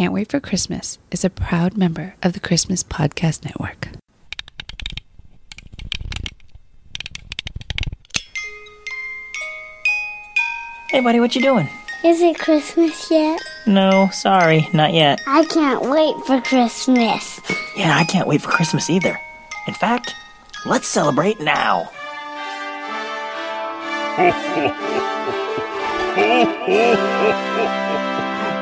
Can't 0.00 0.14
Wait 0.14 0.30
for 0.30 0.40
Christmas 0.40 0.98
is 1.10 1.26
a 1.26 1.28
proud 1.28 1.76
member 1.76 2.14
of 2.22 2.32
the 2.32 2.40
Christmas 2.40 2.82
Podcast 2.82 3.44
Network. 3.44 3.88
Hey, 10.88 11.00
buddy, 11.00 11.20
what 11.20 11.36
you 11.36 11.42
doing? 11.42 11.68
Is 12.02 12.22
it 12.22 12.38
Christmas 12.38 13.10
yet? 13.10 13.42
No, 13.66 14.08
sorry, 14.10 14.66
not 14.72 14.94
yet. 14.94 15.20
I 15.26 15.44
can't 15.44 15.82
wait 15.82 16.16
for 16.24 16.40
Christmas. 16.40 17.38
Yeah, 17.76 17.94
I 17.94 18.04
can't 18.04 18.26
wait 18.26 18.40
for 18.40 18.48
Christmas 18.48 18.88
either. 18.88 19.20
In 19.66 19.74
fact, 19.74 20.14
let's 20.64 20.88
celebrate 20.88 21.40
now. 21.40 21.90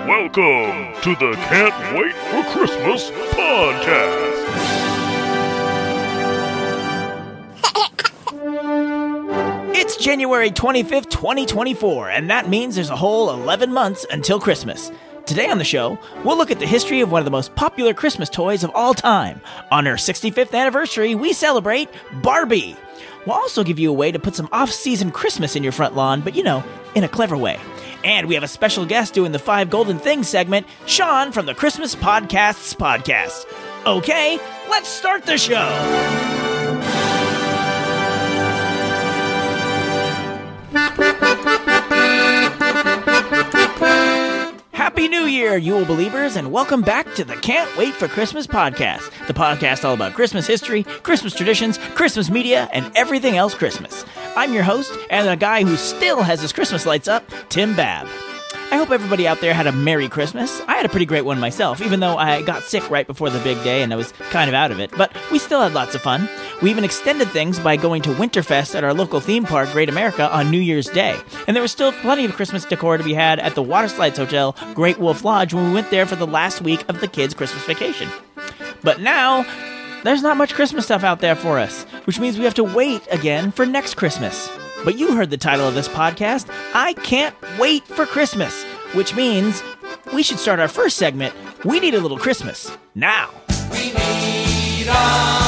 Welcome 0.09 0.99
to 1.03 1.15
the 1.17 1.35
Can't 1.35 1.95
Wait 1.95 2.15
for 2.15 2.43
Christmas 2.51 3.11
podcast. 3.35 4.39
It's 9.77 9.99
January 9.99 10.51
25th, 10.51 11.11
2024, 11.11 12.09
and 12.09 12.31
that 12.31 12.49
means 12.49 12.75
there's 12.75 12.89
a 12.89 12.97
whole 12.97 13.29
11 13.29 13.71
months 13.71 14.07
until 14.11 14.41
Christmas. 14.41 14.91
Today 15.27 15.51
on 15.51 15.59
the 15.59 15.65
show, 15.65 15.99
we'll 16.25 16.39
look 16.39 16.51
at 16.51 16.59
the 16.59 16.67
history 16.67 17.03
of 17.03 17.13
one 17.13 17.21
of 17.21 17.27
the 17.27 17.31
most 17.31 17.55
popular 17.55 17.93
Christmas 17.93 18.31
toys 18.31 18.65
of 18.65 18.71
all 18.75 18.95
time. 18.95 19.43
On 19.71 19.87
our 19.87 19.97
65th 19.97 20.55
anniversary, 20.55 21.15
we 21.17 21.35
celebrate 21.35 21.91
Barbie. 22.23 22.79
We'll 23.27 23.37
also 23.37 23.63
give 23.63 23.79
you 23.79 23.91
a 23.91 23.95
way 23.95 24.11
to 24.11 24.19
put 24.19 24.35
some 24.35 24.49
off 24.53 24.71
season 24.71 25.11
Christmas 25.11 25.55
in 25.55 25.63
your 25.63 25.73
front 25.73 25.95
lawn, 25.95 26.23
but 26.23 26.35
you 26.35 26.43
know, 26.43 26.65
in 26.95 27.05
a 27.05 27.09
clever 27.09 27.37
way. 27.37 27.61
And 28.05 28.29
we 28.29 28.35
have 28.35 28.45
a 28.45 28.49
special 28.49 28.87
guest 28.87 29.15
doing 29.15 29.33
the 29.33 29.39
Five 29.39 29.71
Golden 29.71 29.99
Things 29.99 30.29
segment, 30.29 30.67
Sean 30.87 31.33
from 31.33 31.47
the 31.47 31.55
Christmas 31.55 31.95
Podcasts 31.95 32.75
podcast. 32.77 33.45
Okay, 33.87 34.39
let's 34.69 34.89
start 34.89 35.25
the 35.25 35.39
show. 35.39 35.57
Happy 44.73 45.09
New 45.09 45.25
Year, 45.25 45.57
you 45.57 45.85
believers, 45.85 46.37
and 46.37 46.53
welcome 46.53 46.83
back 46.83 47.15
to 47.15 47.25
the 47.25 47.37
Can't 47.37 47.77
Wait 47.77 47.95
for 47.95 48.09
Christmas 48.09 48.47
podcast, 48.47 49.11
the 49.27 49.35
podcast 49.35 49.85
all 49.85 49.95
about 49.95 50.15
Christmas 50.15 50.47
history, 50.47 50.83
Christmas 50.83 51.35
traditions, 51.35 51.79
Christmas 51.79 52.31
media, 52.31 52.69
and 52.73 52.91
everything 52.95 53.37
else 53.37 53.55
Christmas. 53.55 54.05
I'm 54.39 54.55
your 54.55 54.63
host, 54.63 54.97
and 55.11 55.27
the 55.27 55.35
guy 55.35 55.65
who 55.65 55.75
still 55.75 56.23
has 56.23 56.41
his 56.41 56.53
Christmas 56.53 56.87
lights 56.87 57.09
up, 57.09 57.29
Tim 57.49 57.75
Babb. 57.75 58.07
I 58.71 58.77
hope 58.77 58.93
everybody 58.93 59.27
out 59.27 59.41
there 59.41 59.53
had 59.53 59.67
a 59.67 59.73
Merry 59.73 60.09
Christmas. 60.09 60.61
I 60.69 60.77
had 60.77 60.87
a 60.87 60.89
pretty 60.89 61.07
great 61.07 61.25
one 61.25 61.41
myself, 61.41 61.83
even 61.83 61.99
though 61.99 62.17
I 62.17 62.43
got 62.43 62.63
sick 62.63 62.89
right 62.89 63.05
before 63.05 63.31
the 63.31 63.41
big 63.41 63.61
day 63.65 63.83
and 63.83 63.93
I 63.93 63.97
was 63.97 64.13
kind 64.31 64.49
of 64.49 64.55
out 64.55 64.71
of 64.71 64.79
it. 64.79 64.93
But 64.97 65.13
we 65.33 65.41
still 65.41 65.61
had 65.61 65.75
lots 65.75 65.97
of 65.97 66.03
fun. 66.03 66.29
We 66.63 66.71
even 66.71 66.85
extended 66.85 67.27
things 67.31 67.59
by 67.59 67.77
going 67.77 68.01
to 68.03 68.11
Winterfest 68.11 68.77
at 68.77 68.85
our 68.85 68.95
local 68.95 69.19
theme 69.19 69.43
park, 69.43 69.73
Great 69.73 69.89
America, 69.89 70.33
on 70.33 70.53
New 70.53 70.61
Year's 70.61 70.87
Day. 70.87 71.19
And 71.49 71.57
there 71.57 71.63
was 71.63 71.73
still 71.73 71.91
plenty 71.91 72.25
of 72.25 72.35
Christmas 72.35 72.65
decor 72.65 72.97
to 72.97 73.03
be 73.03 73.15
had 73.15 73.41
at 73.41 73.57
the 73.57 73.63
Water 73.63 73.89
Slides 73.89 74.19
Hotel, 74.19 74.55
Great 74.73 74.99
Wolf 74.99 75.25
Lodge, 75.25 75.53
when 75.53 75.67
we 75.67 75.75
went 75.75 75.91
there 75.91 76.07
for 76.07 76.15
the 76.15 76.29
last 76.29 76.61
week 76.61 76.85
of 76.89 77.01
the 77.01 77.09
kids' 77.09 77.35
Christmas 77.35 77.65
vacation. 77.65 78.09
But 78.85 79.01
now, 79.01 79.45
there's 80.05 80.23
not 80.23 80.37
much 80.37 80.55
Christmas 80.55 80.85
stuff 80.85 81.05
out 81.05 81.21
there 81.21 81.37
for 81.37 81.59
us, 81.59 81.85
which 82.05 82.19
means 82.21 82.39
we 82.39 82.45
have 82.45 82.55
to 82.55 82.65
wait 82.65 83.03
again 83.11 83.51
for 83.51 83.67
next 83.67 83.95
Christmas. 83.95 84.51
But 84.85 84.99
you 84.99 85.17
heard 85.17 85.31
the 85.31 85.37
title 85.37 85.67
of 85.67 85.75
this 85.75 85.89
podcast, 85.89 86.49
I 86.75 86.93
Can't 86.95 87.35
Wait 87.59 87.85
for 87.85 88.07
Christmas, 88.07 88.65
which 88.95 89.15
means 89.15 89.63
we 90.13 90.23
should 90.23 90.39
start 90.39 90.61
our 90.61 90.69
first 90.69 90.97
segment, 90.97 91.35
We 91.65 91.81
Need 91.81 91.95
a 91.95 92.01
Little 92.01 92.19
Christmas, 92.19 92.77
now. 92.95 93.31
So, 94.89 95.48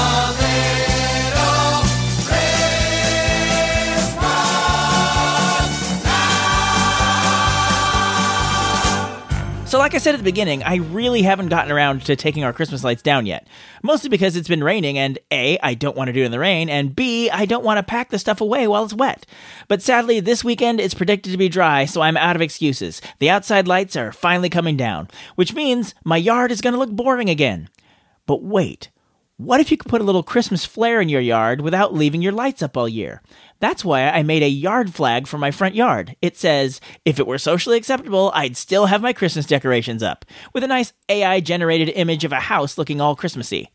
like 9.81 9.95
I 9.95 9.99
said 9.99 10.15
at 10.15 10.19
the 10.19 10.25
beginning, 10.25 10.63
I 10.63 10.77
really 10.77 11.23
haven't 11.23 11.49
gotten 11.49 11.73
around 11.73 12.05
to 12.05 12.15
taking 12.15 12.45
our 12.45 12.53
Christmas 12.53 12.85
lights 12.85 13.01
down 13.01 13.25
yet. 13.25 13.49
Mostly 13.83 14.11
because 14.11 14.37
it's 14.37 14.47
been 14.47 14.63
raining, 14.63 14.99
and 14.99 15.19
A, 15.31 15.59
I 15.63 15.73
don't 15.73 15.97
want 15.97 16.09
to 16.09 16.13
do 16.13 16.21
it 16.21 16.27
in 16.27 16.33
the 16.33 16.39
rain, 16.39 16.69
and 16.69 16.95
B, 16.95 17.31
I 17.31 17.47
don't 17.47 17.65
want 17.65 17.79
to 17.79 17.83
pack 17.83 18.11
the 18.11 18.19
stuff 18.19 18.43
away 18.43 18.69
while 18.69 18.85
it's 18.85 18.93
wet. 18.93 19.25
But 19.69 19.81
sadly, 19.81 20.21
this 20.21 20.45
weekend 20.45 20.81
it's 20.81 20.93
predicted 20.93 21.33
to 21.33 21.39
be 21.39 21.49
dry, 21.49 21.87
so 21.87 22.03
I'm 22.03 22.19
out 22.19 22.37
of 22.37 22.43
excuses. 22.43 23.01
The 23.21 23.31
outside 23.31 23.67
lights 23.67 23.97
are 23.97 24.13
finally 24.13 24.51
coming 24.51 24.77
down, 24.77 25.09
which 25.37 25.55
means 25.55 25.95
my 26.05 26.19
yard 26.19 26.53
is 26.53 26.61
going 26.61 26.75
to 26.75 26.79
look 26.79 26.91
boring 26.91 27.31
again. 27.31 27.71
But 28.27 28.43
wait, 28.43 28.91
what 29.41 29.59
if 29.59 29.71
you 29.71 29.79
could 29.79 29.89
put 29.89 30.03
a 30.03 30.05
little 30.05 30.23
Christmas 30.23 30.67
flair 30.67 31.01
in 31.01 31.09
your 31.09 31.21
yard 31.21 31.63
without 31.63 31.95
leaving 31.95 32.21
your 32.21 32.33
lights 32.33 32.63
up 32.63 32.77
all 32.77 32.89
year? 32.89 33.23
That's 33.59 33.85
why 33.85 34.09
I 34.09 34.23
made 34.23 34.43
a 34.43 34.49
yard 34.49 34.93
flag 34.93 35.27
for 35.27 35.39
my 35.39 35.51
front 35.51 35.75
yard. 35.75 36.15
It 36.21 36.37
says, 36.37 36.79
if 37.07 37.19
it 37.19 37.27
were 37.27 37.39
socially 37.39 37.79
acceptable, 37.79 38.31
I'd 38.35 38.59
still 38.59 38.87
have 38.87 39.01
my 39.01 39.15
Christmas 39.15 39.47
decorations 39.47 40.03
up, 40.03 40.27
with 40.53 40.63
a 40.63 40.69
nice 40.69 40.93
AI 41.09 41.41
generated 41.41 41.89
image 41.89 42.23
of 42.25 42.33
a 42.33 42.41
house 42.41 42.77
looking 42.77 43.01
all 43.01 43.17
Christmassy. 43.17 43.71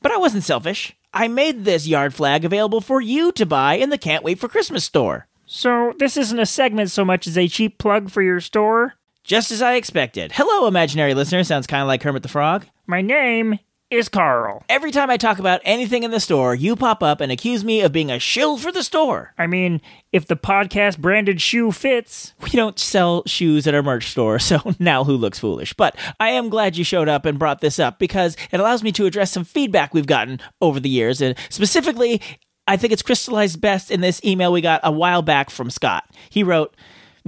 But 0.00 0.12
I 0.12 0.16
wasn't 0.16 0.44
selfish. 0.44 0.96
I 1.12 1.28
made 1.28 1.64
this 1.64 1.86
yard 1.86 2.14
flag 2.14 2.46
available 2.46 2.80
for 2.80 3.02
you 3.02 3.30
to 3.32 3.44
buy 3.44 3.74
in 3.74 3.90
the 3.90 3.98
Can't 3.98 4.24
Wait 4.24 4.38
for 4.38 4.48
Christmas 4.48 4.84
store. 4.84 5.26
So, 5.44 5.92
this 5.98 6.16
isn't 6.16 6.40
a 6.40 6.46
segment 6.46 6.90
so 6.90 7.04
much 7.04 7.26
as 7.26 7.36
a 7.36 7.48
cheap 7.48 7.78
plug 7.78 8.10
for 8.10 8.22
your 8.22 8.40
store? 8.40 8.94
Just 9.22 9.50
as 9.50 9.60
I 9.60 9.74
expected. 9.74 10.32
Hello, 10.32 10.66
imaginary 10.66 11.12
listener. 11.12 11.44
Sounds 11.44 11.66
kind 11.66 11.82
of 11.82 11.88
like 11.88 12.00
Kermit 12.00 12.22
the 12.22 12.28
Frog. 12.28 12.66
My 12.86 13.02
name 13.02 13.58
is 13.90 14.08
Carl. 14.08 14.62
Every 14.68 14.90
time 14.90 15.08
I 15.08 15.16
talk 15.16 15.38
about 15.38 15.60
anything 15.64 16.02
in 16.02 16.10
the 16.10 16.20
store, 16.20 16.54
you 16.54 16.76
pop 16.76 17.02
up 17.02 17.20
and 17.20 17.32
accuse 17.32 17.64
me 17.64 17.80
of 17.80 17.92
being 17.92 18.10
a 18.10 18.18
shill 18.18 18.58
for 18.58 18.70
the 18.70 18.82
store. 18.82 19.32
I 19.38 19.46
mean, 19.46 19.80
if 20.12 20.26
the 20.26 20.36
podcast 20.36 20.98
branded 20.98 21.40
shoe 21.40 21.72
fits, 21.72 22.34
We 22.40 22.50
don't 22.50 22.78
sell 22.78 23.22
shoes 23.26 23.66
at 23.66 23.74
our 23.74 23.82
merch 23.82 24.08
store, 24.10 24.38
so 24.38 24.74
now 24.78 25.04
who 25.04 25.16
looks 25.16 25.38
foolish? 25.38 25.72
But 25.72 25.96
I 26.20 26.30
am 26.30 26.50
glad 26.50 26.76
you 26.76 26.84
showed 26.84 27.08
up 27.08 27.24
and 27.24 27.38
brought 27.38 27.60
this 27.60 27.78
up 27.78 27.98
because 27.98 28.36
it 28.50 28.60
allows 28.60 28.82
me 28.82 28.92
to 28.92 29.06
address 29.06 29.32
some 29.32 29.44
feedback 29.44 29.94
we've 29.94 30.06
gotten 30.06 30.40
over 30.60 30.78
the 30.80 30.90
years. 30.90 31.20
And 31.22 31.34
specifically, 31.48 32.20
I 32.66 32.76
think 32.76 32.92
it's 32.92 33.02
crystallized 33.02 33.60
best 33.60 33.90
in 33.90 34.02
this 34.02 34.22
email 34.22 34.52
we 34.52 34.60
got 34.60 34.80
a 34.84 34.92
while 34.92 35.22
back 35.22 35.48
from 35.48 35.70
Scott. 35.70 36.04
He 36.28 36.42
wrote, 36.42 36.76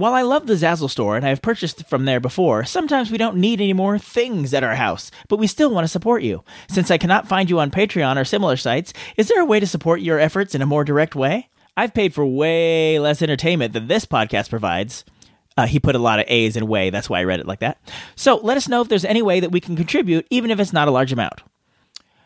while 0.01 0.15
I 0.15 0.23
love 0.23 0.47
the 0.47 0.55
Zazzle 0.55 0.89
store 0.89 1.15
and 1.15 1.23
I 1.23 1.29
have 1.29 1.43
purchased 1.43 1.85
from 1.87 2.05
there 2.05 2.19
before, 2.19 2.65
sometimes 2.65 3.11
we 3.11 3.19
don't 3.19 3.37
need 3.37 3.61
any 3.61 3.71
more 3.71 3.99
things 3.99 4.51
at 4.51 4.63
our 4.63 4.73
house, 4.73 5.11
but 5.27 5.37
we 5.37 5.45
still 5.45 5.69
want 5.69 5.83
to 5.83 5.87
support 5.87 6.23
you. 6.23 6.43
Since 6.67 6.89
I 6.89 6.97
cannot 6.97 7.27
find 7.27 7.51
you 7.51 7.59
on 7.59 7.69
Patreon 7.69 8.19
or 8.19 8.25
similar 8.25 8.57
sites, 8.57 8.93
is 9.15 9.27
there 9.27 9.39
a 9.39 9.45
way 9.45 9.59
to 9.59 9.67
support 9.67 10.01
your 10.01 10.17
efforts 10.17 10.55
in 10.55 10.63
a 10.63 10.65
more 10.65 10.83
direct 10.83 11.15
way? 11.15 11.49
I've 11.77 11.93
paid 11.93 12.15
for 12.15 12.25
way 12.25 12.97
less 12.97 13.21
entertainment 13.21 13.73
than 13.73 13.87
this 13.87 14.05
podcast 14.05 14.49
provides. 14.49 15.05
Uh, 15.55 15.67
he 15.67 15.79
put 15.79 15.95
a 15.95 15.99
lot 15.99 16.19
of 16.19 16.25
A's 16.27 16.57
in 16.57 16.67
way, 16.67 16.89
that's 16.89 17.07
why 17.07 17.19
I 17.19 17.25
read 17.25 17.39
it 17.39 17.47
like 17.47 17.59
that. 17.59 17.79
So 18.15 18.37
let 18.37 18.57
us 18.57 18.67
know 18.67 18.81
if 18.81 18.87
there's 18.87 19.05
any 19.05 19.21
way 19.21 19.39
that 19.39 19.51
we 19.51 19.59
can 19.59 19.75
contribute, 19.75 20.25
even 20.31 20.49
if 20.49 20.59
it's 20.59 20.73
not 20.73 20.87
a 20.87 20.91
large 20.91 21.13
amount. 21.13 21.43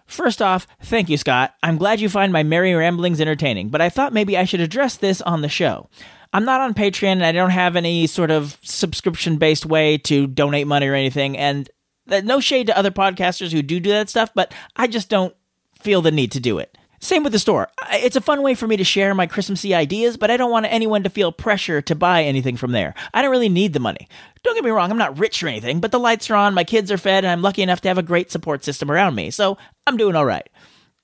First 0.06 0.42
off, 0.42 0.66
thank 0.82 1.10
you, 1.10 1.18
Scott. 1.18 1.56
I'm 1.62 1.78
glad 1.78 2.00
you 2.00 2.08
find 2.08 2.32
my 2.32 2.44
merry 2.44 2.74
ramblings 2.74 3.20
entertaining, 3.20 3.68
but 3.68 3.82
I 3.82 3.90
thought 3.90 4.14
maybe 4.14 4.38
I 4.38 4.46
should 4.46 4.62
address 4.62 4.96
this 4.96 5.22
on 5.24 5.42
the 5.42 5.50
show. 5.50 5.90
I'm 6.36 6.44
not 6.44 6.60
on 6.60 6.74
Patreon 6.74 7.14
and 7.14 7.26
I 7.26 7.32
don't 7.32 7.52
have 7.52 7.78
any 7.78 8.08
sort 8.08 8.30
of 8.30 8.58
subscription 8.62 9.38
based 9.38 9.66
way 9.66 9.98
to 10.00 10.28
donate 10.28 10.68
money 10.68 10.86
or 10.86 10.94
anything. 10.94 11.38
And 11.38 11.70
no 12.08 12.42
shade 12.42 12.68
to 12.68 12.78
other 12.78 12.92
podcasters 12.92 13.54
who 13.54 13.62
do 13.62 13.80
do 13.80 13.92
that 13.92 14.10
stuff, 14.10 14.32
but 14.36 14.54
I 14.76 14.88
just 14.88 15.08
don't 15.08 15.34
feel 15.80 16.02
the 16.02 16.12
need 16.12 16.34
to 16.34 16.42
do 16.42 16.60
it. 16.60 16.78
Same 17.00 17.24
with 17.24 17.32
the 17.32 17.40
store. 17.40 17.70
It's 17.90 18.18
a 18.18 18.22
fun 18.22 18.42
way 18.42 18.54
for 18.54 18.68
me 18.68 18.76
to 18.76 18.84
share 18.84 19.16
my 19.16 19.28
Christmassy 19.28 19.74
ideas, 19.74 20.18
but 20.18 20.30
I 20.30 20.36
don't 20.36 20.52
want 20.52 20.66
anyone 20.66 21.04
to 21.04 21.10
feel 21.10 21.32
pressure 21.32 21.82
to 21.84 21.96
buy 21.96 22.24
anything 22.24 22.58
from 22.58 22.74
there. 22.74 22.96
I 23.14 23.22
don't 23.22 23.32
really 23.32 23.48
need 23.48 23.72
the 23.72 23.80
money. 23.80 24.10
Don't 24.44 24.56
get 24.56 24.66
me 24.66 24.72
wrong, 24.72 24.92
I'm 24.92 24.98
not 24.98 25.18
rich 25.18 25.42
or 25.42 25.48
anything, 25.48 25.80
but 25.80 25.94
the 25.94 26.00
lights 26.00 26.30
are 26.30 26.36
on, 26.36 26.54
my 26.54 26.66
kids 26.66 26.92
are 26.92 26.98
fed, 26.98 27.24
and 27.24 27.32
I'm 27.32 27.44
lucky 27.44 27.62
enough 27.62 27.80
to 27.82 27.88
have 27.88 27.98
a 27.98 28.04
great 28.04 28.30
support 28.30 28.66
system 28.66 28.92
around 28.92 29.16
me, 29.16 29.32
so 29.32 29.58
I'm 29.88 29.96
doing 29.96 30.18
all 30.18 30.26
right. 30.26 30.50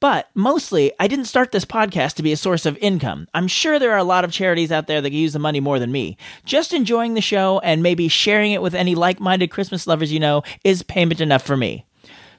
But 0.01 0.30
mostly, 0.33 0.92
I 1.00 1.07
didn't 1.07 1.25
start 1.25 1.51
this 1.51 1.63
podcast 1.63 2.15
to 2.15 2.24
be 2.24 2.31
a 2.31 2.38
source 2.38 2.65
of 2.65 2.75
income. 2.80 3.27
I'm 3.36 3.48
sure 3.48 3.77
there 3.77 3.92
are 3.92 4.00
a 4.00 4.03
lot 4.03 4.25
of 4.25 4.31
charities 4.31 4.71
out 4.71 4.88
there 4.88 5.00
that 5.00 5.12
use 5.12 5.31
the 5.31 5.38
money 5.39 5.59
more 5.59 5.77
than 5.77 5.92
me. 5.92 6.18
Just 6.44 6.74
enjoying 6.74 7.13
the 7.13 7.21
show 7.21 7.59
and 7.59 7.83
maybe 7.83 8.07
sharing 8.07 8.51
it 8.51 8.63
with 8.63 8.74
any 8.74 8.95
like 8.95 9.19
minded 9.19 9.51
Christmas 9.51 9.86
lovers 9.86 10.12
you 10.12 10.19
know 10.19 10.42
is 10.63 10.81
payment 10.81 11.21
enough 11.21 11.44
for 11.44 11.56
me. 11.56 11.86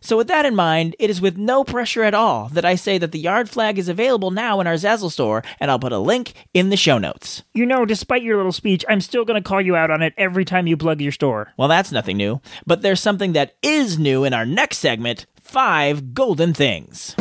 So, 0.00 0.16
with 0.16 0.26
that 0.26 0.44
in 0.44 0.56
mind, 0.56 0.96
it 0.98 1.08
is 1.08 1.20
with 1.20 1.36
no 1.38 1.62
pressure 1.62 2.02
at 2.02 2.14
all 2.14 2.48
that 2.48 2.64
I 2.64 2.74
say 2.74 2.98
that 2.98 3.12
the 3.12 3.20
yard 3.20 3.48
flag 3.48 3.78
is 3.78 3.88
available 3.88 4.32
now 4.32 4.58
in 4.58 4.66
our 4.66 4.74
Zazzle 4.74 5.12
store, 5.12 5.44
and 5.60 5.70
I'll 5.70 5.78
put 5.78 5.92
a 5.92 5.98
link 5.98 6.32
in 6.52 6.70
the 6.70 6.76
show 6.76 6.98
notes. 6.98 7.44
you 7.54 7.64
know, 7.64 7.84
despite 7.84 8.24
your 8.24 8.38
little 8.38 8.50
speech, 8.50 8.84
I'm 8.88 9.00
still 9.00 9.24
going 9.24 9.40
to 9.40 9.48
call 9.48 9.60
you 9.60 9.76
out 9.76 9.92
on 9.92 10.02
it 10.02 10.14
every 10.18 10.44
time 10.44 10.66
you 10.66 10.76
plug 10.76 11.00
your 11.00 11.12
store. 11.12 11.52
Well, 11.56 11.68
that's 11.68 11.92
nothing 11.92 12.16
new, 12.16 12.40
but 12.66 12.82
there's 12.82 13.00
something 13.00 13.34
that 13.34 13.54
is 13.62 13.96
new 14.00 14.24
in 14.24 14.34
our 14.34 14.44
next 14.44 14.78
segment 14.78 15.26
Five 15.40 16.12
Golden 16.14 16.52
Things. 16.52 17.14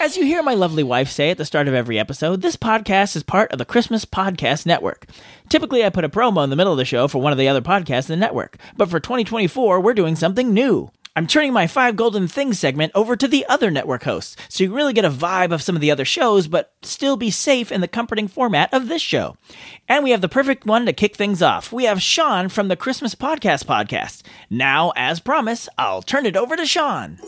As 0.00 0.16
you 0.16 0.24
hear 0.24 0.42
my 0.42 0.54
lovely 0.54 0.82
wife 0.82 1.08
say 1.08 1.30
at 1.30 1.38
the 1.38 1.44
start 1.44 1.68
of 1.68 1.74
every 1.74 1.98
episode, 1.98 2.42
this 2.42 2.56
podcast 2.56 3.16
is 3.16 3.22
part 3.22 3.50
of 3.50 3.58
the 3.58 3.64
Christmas 3.64 4.04
Podcast 4.04 4.66
Network. 4.66 5.06
Typically, 5.48 5.84
I 5.84 5.90
put 5.90 6.04
a 6.04 6.08
promo 6.08 6.44
in 6.44 6.50
the 6.50 6.56
middle 6.56 6.72
of 6.72 6.78
the 6.78 6.84
show 6.84 7.08
for 7.08 7.20
one 7.20 7.32
of 7.32 7.38
the 7.38 7.48
other 7.48 7.60
podcasts 7.60 8.10
in 8.10 8.18
the 8.18 8.24
network, 8.24 8.58
but 8.76 8.88
for 8.90 9.00
2024, 9.00 9.80
we're 9.80 9.94
doing 9.94 10.16
something 10.16 10.52
new. 10.52 10.90
I'm 11.14 11.26
turning 11.26 11.52
my 11.52 11.66
Five 11.66 11.96
Golden 11.96 12.26
Things 12.26 12.58
segment 12.58 12.90
over 12.94 13.16
to 13.16 13.28
the 13.28 13.44
other 13.46 13.70
network 13.70 14.04
hosts, 14.04 14.34
so 14.48 14.64
you 14.64 14.74
really 14.74 14.94
get 14.94 15.04
a 15.04 15.10
vibe 15.10 15.52
of 15.52 15.60
some 15.60 15.74
of 15.74 15.82
the 15.82 15.90
other 15.90 16.06
shows, 16.06 16.48
but 16.48 16.72
still 16.80 17.18
be 17.18 17.30
safe 17.30 17.70
in 17.70 17.82
the 17.82 17.88
comforting 17.88 18.28
format 18.28 18.72
of 18.72 18.88
this 18.88 19.02
show. 19.02 19.36
And 19.86 20.04
we 20.04 20.10
have 20.12 20.22
the 20.22 20.28
perfect 20.30 20.64
one 20.64 20.86
to 20.86 20.94
kick 20.94 21.14
things 21.14 21.42
off. 21.42 21.70
We 21.70 21.84
have 21.84 22.00
Sean 22.00 22.48
from 22.48 22.68
the 22.68 22.76
Christmas 22.76 23.14
Podcast 23.14 23.66
Podcast. 23.66 24.22
Now, 24.48 24.94
as 24.96 25.20
promised, 25.20 25.68
I'll 25.76 26.00
turn 26.00 26.24
it 26.24 26.34
over 26.34 26.56
to 26.56 26.64
Sean. 26.64 27.18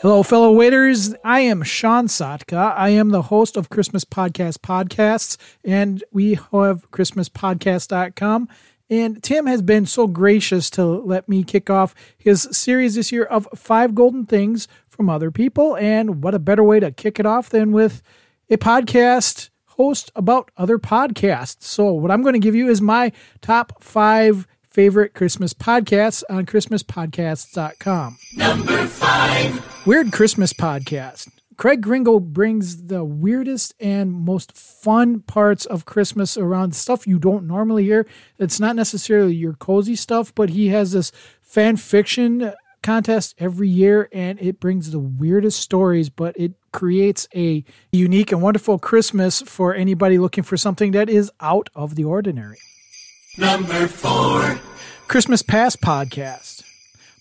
Hello, 0.00 0.22
fellow 0.22 0.52
waiters. 0.52 1.14
I 1.22 1.40
am 1.40 1.62
Sean 1.64 2.06
Sotka. 2.06 2.74
I 2.78 2.90
am 2.90 3.10
the 3.10 3.22
host 3.22 3.58
of 3.58 3.68
Christmas 3.68 4.06
Podcast 4.06 4.60
Podcasts, 4.60 5.36
and 5.64 6.02
we 6.12 6.34
have 6.34 6.90
ChristmasPodcast.com. 6.92 8.48
And 8.88 9.22
Tim 9.22 9.46
has 9.46 9.62
been 9.62 9.86
so 9.86 10.06
gracious 10.06 10.70
to 10.70 10.84
let 10.84 11.28
me 11.28 11.42
kick 11.42 11.68
off 11.70 11.94
his 12.16 12.48
series 12.52 12.94
this 12.94 13.10
year 13.10 13.24
of 13.24 13.48
five 13.54 13.94
golden 13.94 14.26
things 14.26 14.68
from 14.88 15.10
other 15.10 15.30
people. 15.30 15.76
And 15.76 16.22
what 16.22 16.34
a 16.34 16.38
better 16.38 16.62
way 16.62 16.80
to 16.80 16.92
kick 16.92 17.18
it 17.18 17.26
off 17.26 17.50
than 17.50 17.72
with 17.72 18.02
a 18.48 18.56
podcast 18.56 19.50
host 19.70 20.10
about 20.14 20.50
other 20.56 20.78
podcasts. 20.78 21.64
So, 21.64 21.92
what 21.92 22.10
I'm 22.10 22.22
going 22.22 22.34
to 22.34 22.38
give 22.38 22.54
you 22.54 22.68
is 22.68 22.80
my 22.80 23.12
top 23.40 23.82
five 23.82 24.46
favorite 24.70 25.14
Christmas 25.14 25.54
podcasts 25.54 26.22
on 26.28 26.46
ChristmasPodcasts.com. 26.46 28.18
Number 28.36 28.86
five 28.86 29.86
Weird 29.86 30.12
Christmas 30.12 30.52
Podcast. 30.52 31.35
Craig 31.56 31.80
Gringo 31.80 32.20
brings 32.20 32.86
the 32.86 33.02
weirdest 33.02 33.74
and 33.80 34.12
most 34.12 34.56
fun 34.56 35.20
parts 35.20 35.64
of 35.64 35.86
Christmas 35.86 36.36
around 36.36 36.76
stuff 36.76 37.06
you 37.06 37.18
don't 37.18 37.46
normally 37.46 37.84
hear. 37.84 38.06
It's 38.38 38.60
not 38.60 38.76
necessarily 38.76 39.34
your 39.34 39.54
cozy 39.54 39.96
stuff, 39.96 40.34
but 40.34 40.50
he 40.50 40.68
has 40.68 40.92
this 40.92 41.12
fan 41.42 41.76
fiction 41.76 42.52
contest 42.82 43.34
every 43.38 43.68
year 43.68 44.08
and 44.12 44.38
it 44.40 44.60
brings 44.60 44.90
the 44.90 44.98
weirdest 44.98 45.58
stories, 45.60 46.10
but 46.10 46.36
it 46.38 46.52
creates 46.72 47.26
a 47.34 47.64
unique 47.90 48.32
and 48.32 48.42
wonderful 48.42 48.78
Christmas 48.78 49.40
for 49.40 49.74
anybody 49.74 50.18
looking 50.18 50.44
for 50.44 50.58
something 50.58 50.92
that 50.92 51.08
is 51.08 51.32
out 51.40 51.70
of 51.74 51.94
the 51.94 52.04
ordinary. 52.04 52.58
Number 53.38 53.88
four 53.88 54.60
Christmas 55.08 55.40
Past 55.40 55.80
Podcast. 55.80 56.65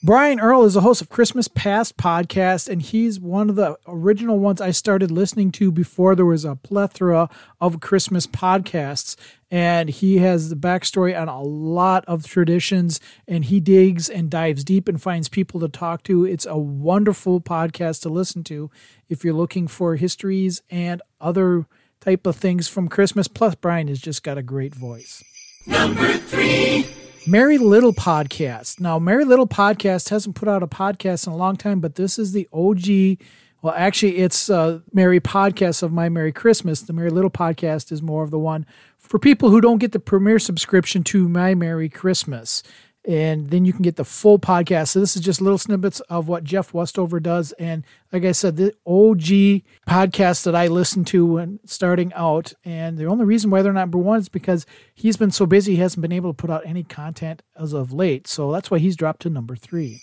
Brian 0.06 0.40
Earl 0.40 0.66
is 0.66 0.76
the 0.76 0.82
host 0.82 1.02
of 1.02 1.10
Christmas 1.10 1.48
Past 1.48 1.98
podcast, 1.98 2.70
and 2.70 2.80
he's 2.80 3.20
one 3.20 3.50
of 3.50 3.56
the 3.56 3.76
original 3.88 4.38
ones 4.38 4.62
I 4.62 4.70
started 4.70 5.10
listening 5.10 5.52
to 5.54 5.72
before 5.72 6.14
there 6.14 6.28
was 6.28 6.46
a 6.46 6.56
plethora 6.56 7.28
of 7.60 7.80
Christmas 7.80 8.28
podcasts. 8.28 9.16
And 9.50 9.90
he 9.90 10.20
has 10.20 10.52
the 10.52 10.56
backstory 10.56 11.20
on 11.20 11.28
a 11.28 11.42
lot 11.42 12.06
of 12.06 12.28
traditions, 12.28 13.00
and 13.28 13.46
he 13.46 13.60
digs 13.60 14.08
and 14.08 14.30
dives 14.30 14.64
deep 14.64 14.88
and 14.88 15.02
finds 15.02 15.28
people 15.28 15.60
to 15.62 15.68
talk 15.68 16.04
to. 16.04 16.24
It's 16.24 16.46
a 16.46 16.56
wonderful 16.56 17.42
podcast 17.42 18.04
to 18.04 18.10
listen 18.10 18.44
to 18.44 18.70
if 19.10 19.24
you're 19.24 19.34
looking 19.34 19.68
for 19.68 19.96
histories 19.96 20.62
and 20.70 21.02
other 21.20 21.66
type 22.00 22.28
of 22.28 22.36
things 22.36 22.68
from 22.68 22.90
Christmas. 22.90 23.28
Plus, 23.28 23.56
Brian 23.56 23.88
has 23.88 24.02
just 24.02 24.22
got 24.22 24.38
a 24.38 24.44
great 24.44 24.76
voice. 24.76 25.24
Number 25.66 26.14
three. 26.14 26.86
Merry 27.28 27.58
Little 27.58 27.94
podcast. 27.94 28.80
Now, 28.80 29.00
Merry 29.00 29.26
Little 29.26 29.48
podcast 29.48 30.10
hasn't 30.10 30.36
put 30.36 30.48
out 30.48 30.62
a 30.62 30.68
podcast 30.68 31.26
in 31.26 31.34
a 31.34 31.36
long 31.36 31.56
time, 31.56 31.80
but 31.80 31.96
this 31.96 32.20
is 32.20 32.34
the 32.34 32.48
OG. 32.54 33.26
Well, 33.64 33.74
actually, 33.76 34.18
it's 34.18 34.48
uh, 34.48 34.82
Merry 34.94 35.20
podcast 35.20 35.82
of 35.82 35.92
My 35.92 36.08
Merry 36.08 36.32
Christmas. 36.32 36.82
The 36.82 36.94
Merry 36.94 37.10
Little 37.10 37.32
podcast 37.32 37.92
is 37.92 38.04
more 38.04 38.24
of 38.24 38.30
the 38.30 38.38
one 38.38 38.68
for 39.00 39.18
people 39.18 39.50
who 39.50 39.60
don't 39.60 39.80
get 39.80 39.92
the 39.92 40.00
premier 40.00 40.38
subscription 40.38 41.04
to 41.06 41.28
My 41.28 41.56
Merry 41.56 41.90
Christmas 41.90 42.62
and 43.08 43.50
then 43.50 43.66
you 43.66 43.74
can 43.74 43.84
get 43.84 43.96
the 43.96 44.06
full 44.06 44.40
podcast. 44.40 44.90
So 44.90 45.00
this 45.00 45.16
is 45.16 45.22
just 45.22 45.42
little 45.42 45.58
snippets 45.58 46.00
of 46.02 46.28
what 46.28 46.44
Jeff 46.44 46.74
Westover 46.74 47.20
does. 47.20 47.52
And 47.54 47.84
like 48.12 48.26
I 48.26 48.32
said, 48.32 48.58
the 48.58 48.74
OG 48.86 49.64
podcast 49.88 50.44
that 50.44 50.56
I 50.56 50.68
listened 50.68 51.08
to 51.08 51.26
when 51.26 51.60
starting 51.66 52.12
out. 52.14 52.54
And 52.64 52.98
the 52.98 53.06
only 53.06 53.26
reason 53.26 53.50
why 53.52 53.62
they're 53.62 53.74
number 53.74 53.98
one 53.98 54.20
is 54.20 54.30
because 54.30 54.66
he's 54.94 55.18
been 55.18 55.32
so 55.32 55.46
busy, 55.46 55.76
he 55.76 55.82
hasn't 55.82 56.02
been 56.02 56.12
able 56.12 56.32
to 56.32 56.38
put 56.38 56.50
out 56.50 56.66
any 56.66 56.84
content 56.84 57.44
as 57.60 57.74
of 57.74 57.94
late. 57.94 58.28
So 58.28 58.52
that's 58.52 58.72
why 58.72 58.80
he's 58.80 58.96
dropped 58.96 59.22
to 59.22 59.30
number 59.30 59.56
three. 59.56 60.00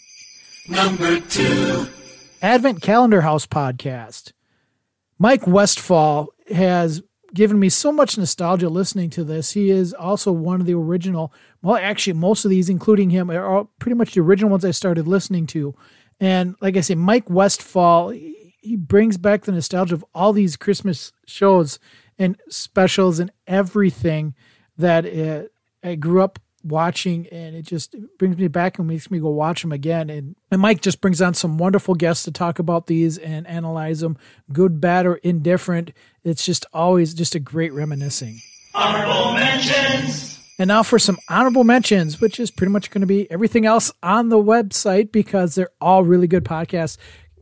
Number 0.68 1.18
two, 1.20 1.88
Advent 2.40 2.82
Calendar 2.82 3.22
House 3.22 3.46
podcast. 3.46 4.32
Mike 5.18 5.46
Westfall 5.46 6.28
has 6.54 7.02
given 7.34 7.58
me 7.58 7.68
so 7.68 7.92
much 7.92 8.18
nostalgia 8.18 8.68
listening 8.68 9.10
to 9.10 9.24
this. 9.24 9.52
He 9.52 9.70
is 9.70 9.92
also 9.92 10.32
one 10.32 10.60
of 10.60 10.66
the 10.66 10.74
original, 10.74 11.32
well, 11.62 11.76
actually, 11.76 12.14
most 12.14 12.44
of 12.44 12.50
these, 12.50 12.68
including 12.68 13.10
him, 13.10 13.30
are 13.30 13.46
all 13.46 13.70
pretty 13.78 13.94
much 13.94 14.14
the 14.14 14.20
original 14.20 14.50
ones 14.50 14.64
I 14.64 14.70
started 14.70 15.06
listening 15.08 15.46
to. 15.48 15.74
And 16.20 16.54
like 16.60 16.76
I 16.76 16.80
say, 16.80 16.94
Mike 16.94 17.28
Westfall, 17.30 18.10
he 18.10 18.76
brings 18.76 19.16
back 19.16 19.42
the 19.42 19.52
nostalgia 19.52 19.94
of 19.94 20.04
all 20.14 20.32
these 20.32 20.56
Christmas 20.56 21.12
shows 21.26 21.78
and 22.18 22.38
specials 22.48 23.18
and 23.18 23.32
everything 23.46 24.34
that 24.76 25.06
uh, 25.06 25.48
I 25.86 25.96
grew 25.96 26.22
up 26.22 26.38
watching 26.64 27.26
and 27.28 27.56
it 27.56 27.62
just 27.62 27.94
brings 28.18 28.36
me 28.36 28.48
back 28.48 28.78
and 28.78 28.88
makes 28.88 29.10
me 29.10 29.18
go 29.18 29.30
watch 29.30 29.62
them 29.62 29.72
again. 29.72 30.10
And, 30.10 30.36
and 30.50 30.60
mike 30.60 30.80
just 30.80 31.00
brings 31.00 31.20
on 31.20 31.34
some 31.34 31.58
wonderful 31.58 31.94
guests 31.94 32.24
to 32.24 32.30
talk 32.30 32.58
about 32.58 32.86
these 32.86 33.18
and 33.18 33.46
analyze 33.46 34.00
them 34.00 34.16
good 34.52 34.80
bad 34.80 35.06
or 35.06 35.16
indifferent. 35.16 35.92
It's 36.24 36.44
just 36.44 36.66
always 36.72 37.14
just 37.14 37.34
a 37.34 37.40
great 37.40 37.72
reminiscing. 37.72 38.38
Honorable 38.74 39.34
mentions. 39.34 40.38
And 40.58 40.68
now 40.68 40.82
for 40.82 40.98
some 40.98 41.18
honorable 41.28 41.64
mentions 41.64 42.20
which 42.20 42.38
is 42.38 42.50
pretty 42.50 42.72
much 42.72 42.90
going 42.90 43.00
to 43.00 43.06
be 43.06 43.30
everything 43.30 43.66
else 43.66 43.92
on 44.02 44.28
the 44.28 44.36
website 44.36 45.12
because 45.12 45.54
they're 45.54 45.70
all 45.80 46.04
really 46.04 46.26
good 46.28 46.44
podcasts. 46.44 46.96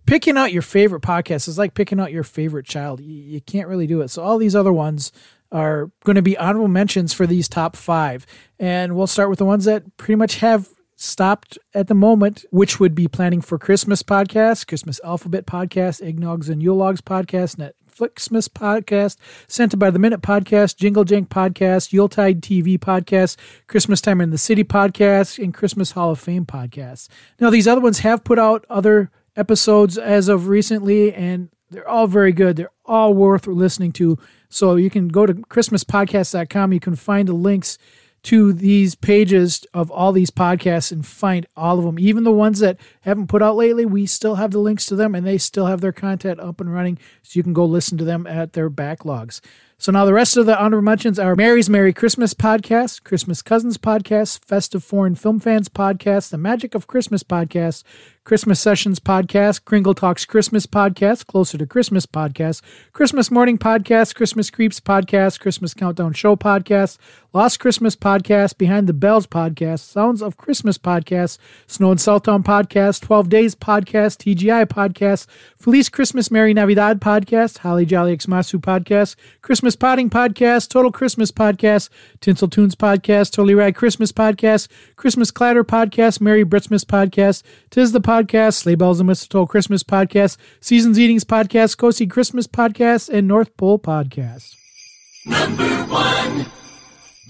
Picking 0.07 0.37
out 0.37 0.53
your 0.53 0.63
favorite 0.63 1.03
podcast 1.03 1.47
is 1.47 1.59
like 1.59 1.75
picking 1.75 2.01
out 2.01 2.11
your 2.11 2.25
favorite 2.25 2.67
child. 2.67 3.01
You, 3.01 3.15
you 3.15 3.41
can't 3.41 3.69
really 3.69 3.87
do 3.87 4.01
it. 4.01 4.09
So 4.09 4.23
all 4.23 4.39
these 4.39 4.57
other 4.57 4.73
ones 4.73 5.13
are 5.53 5.91
going 6.05 6.17
to 6.17 6.23
be 6.23 6.39
honorable 6.39 6.69
mentions 6.69 7.13
for 7.13 7.27
these 7.27 7.49
top 7.49 7.77
five. 7.77 8.27
And 8.59 8.97
we'll 8.97 9.07
start 9.07 9.31
with 9.31 9.39
the 9.39 9.45
ones 9.45 9.65
that 9.65 9.97
pretty 9.97 10.17
much 10.17 10.37
have 10.37 10.69
stopped 10.97 11.59
at 11.75 11.89
the 11.89 11.95
moment, 11.95 12.45
which 12.51 12.79
would 12.79 12.95
be 12.95 13.09
planning 13.09 13.41
for 13.41 13.59
Christmas 13.59 14.03
podcast, 14.03 14.67
Christmas 14.67 15.01
Alphabet 15.03 15.47
podcast, 15.47 16.03
Eggnogs 16.07 16.51
and 16.51 16.63
Yule 16.63 16.77
Logs 16.77 17.01
podcast, 17.01 17.57
Netflixmas 17.57 18.49
podcast, 18.49 19.17
Santa 19.49 19.77
by 19.79 19.91
the 19.91 19.99
Minute 19.99 20.21
podcast, 20.21 20.77
Jingle 20.77 21.05
Jank 21.05 21.29
podcast, 21.29 21.93
Yuletide 21.93 22.43
TV 22.43 22.79
podcast, 22.79 23.37
Christmas 23.67 24.01
Time 24.01 24.21
in 24.21 24.31
the 24.31 24.39
City 24.39 24.63
podcast, 24.63 25.43
and 25.43 25.55
Christmas 25.55 25.93
Hall 25.93 26.11
of 26.11 26.21
Fame 26.21 26.45
podcast. 26.45 27.09
Now, 27.41 27.49
these 27.49 27.67
other 27.67 27.81
ones 27.81 28.01
have 28.01 28.23
put 28.23 28.39
out 28.39 28.67
other 28.69 29.11
episodes 29.37 29.97
as 29.97 30.29
of 30.29 30.49
recently, 30.49 31.15
and 31.15 31.49
they're 31.71 31.89
all 31.89 32.07
very 32.07 32.33
good. 32.33 32.57
They're 32.57 32.73
all 32.85 33.15
worth 33.15 33.47
listening 33.47 33.93
to. 33.93 34.19
So 34.51 34.77
you 34.77 34.91
can 34.91 35.09
go 35.09 35.25
to 35.25 35.33
ChristmasPodcast.com. 35.33 36.73
You 36.73 36.81
can 36.81 36.97
find 36.97 37.27
the 37.27 37.33
links 37.33 37.79
to 38.25 38.53
these 38.53 38.95
pages 38.95 39.65
of 39.73 39.91
all 39.91 40.13
these 40.13 40.31
podcasts 40.31 40.93
and 40.93 41.07
find 41.07 41.47
all 41.57 41.79
of 41.79 41.85
them. 41.85 41.99
Even 41.99 42.25
the 42.25 42.33
ones 42.33 42.59
that 42.59 42.79
haven't 43.01 43.29
put 43.29 43.43
out 43.43 43.57
lately, 43.57 43.87
we 43.87 44.05
still 44.05 44.35
have 44.35 44.51
the 44.51 44.59
links 44.59 44.85
to 44.87 44.97
them 44.97 45.15
and 45.15 45.27
they 45.27 45.39
still 45.39 45.67
have 45.67 45.81
their 45.81 45.93
content 45.93 46.39
up 46.39 46.61
and 46.61 46.73
running. 46.73 46.99
So 47.23 47.39
you 47.39 47.43
can 47.43 47.55
go 47.55 47.65
listen 47.65 47.97
to 47.97 48.05
them 48.05 48.27
at 48.27 48.53
their 48.53 48.69
backlogs. 48.69 49.41
So 49.81 49.93
now 49.93 50.05
the 50.05 50.13
rest 50.13 50.37
of 50.37 50.45
the 50.45 50.61
honorable 50.61 50.85
mentions 50.85 51.19
are 51.19 51.35
Mary's 51.35 51.71
Merry 51.71 51.95
Christmas 51.95 52.35
podcast, 52.35 53.03
Christmas 53.03 53.41
Cousins 53.41 53.79
podcast, 53.79 54.45
Festive 54.45 54.85
Foreign 54.85 55.15
Film 55.15 55.41
Fans 55.41 55.71
podcast, 55.71 56.29
The 56.29 56.37
Magic 56.37 56.75
of 56.75 56.87
Christmas 56.87 57.23
podcast, 57.23 57.83
Christmas 58.25 58.61
Sessions 58.61 59.01
podcast, 59.01 59.65
Kringle 59.65 59.95
Talks 59.95 60.27
Christmas 60.27 60.67
podcast, 60.67 61.27
Closer 61.27 61.57
to 61.57 61.67
Christmas 61.67 62.05
podcast, 62.05 62.61
Christmas 62.93 63.31
Morning 63.31 63.57
podcast, 63.57 64.15
Christmas 64.15 64.51
Creeps 64.51 64.79
podcast, 64.79 65.41
Christmas 65.41 65.73
Countdown 65.73 66.13
Show 66.13 66.37
podcast, 66.37 66.99
Lost 67.33 67.59
Christmas 67.59 67.97
podcast, 67.97 68.59
Behind 68.59 68.87
the 68.87 68.93
Bells 68.93 69.27
podcast, 69.27 69.81
Sounds 69.81 70.21
of 70.21 70.37
Christmas 70.37 70.77
podcast, 70.77 71.39
Snow 71.67 71.93
and 71.93 71.99
Saltdown 71.99 72.45
podcast, 72.45 73.01
12 73.01 73.29
Days 73.31 73.55
podcast, 73.55 74.19
TGI 74.19 74.67
podcast, 74.67 75.27
Feliz 75.57 75.89
Christmas 75.89 76.31
Merry 76.31 76.53
Navidad 76.53 77.01
podcast, 77.01 77.59
Holly 77.59 77.87
Jolly 77.87 78.17
Xmasu 78.17 78.61
podcast, 78.61 79.17
Christmas 79.41 79.70
Potting 79.77 80.11
podcast, 80.11 80.69
Total 80.69 80.91
Christmas 80.91 81.31
podcast, 81.31 81.89
Tinsel 82.21 82.49
Tunes 82.49 82.75
podcast, 82.75 83.33
Totally 83.33 83.55
Rad 83.55 83.75
Christmas 83.75 84.13
podcast, 84.13 84.69
Christmas 84.97 85.31
Clatter 85.31 85.65
podcast, 85.65 86.21
Merry 86.21 86.45
Britsmas 86.45 86.85
podcast, 86.85 87.43
Tis 87.71 87.93
the 87.93 88.01
podcast, 88.01 88.55
Sleigh 88.55 88.75
Bells 88.75 89.01
and 89.01 89.07
Mistletoe 89.07 89.47
Christmas 89.47 89.83
podcast, 89.83 90.37
Seasons 90.61 90.99
Eatings 90.99 91.25
podcast, 91.25 91.77
Cozy 91.79 92.07
Christmas 92.07 92.47
podcast, 92.47 93.09
and 93.09 93.29
North 93.29 93.57
Pole 93.57 93.79
podcast. 93.79 94.55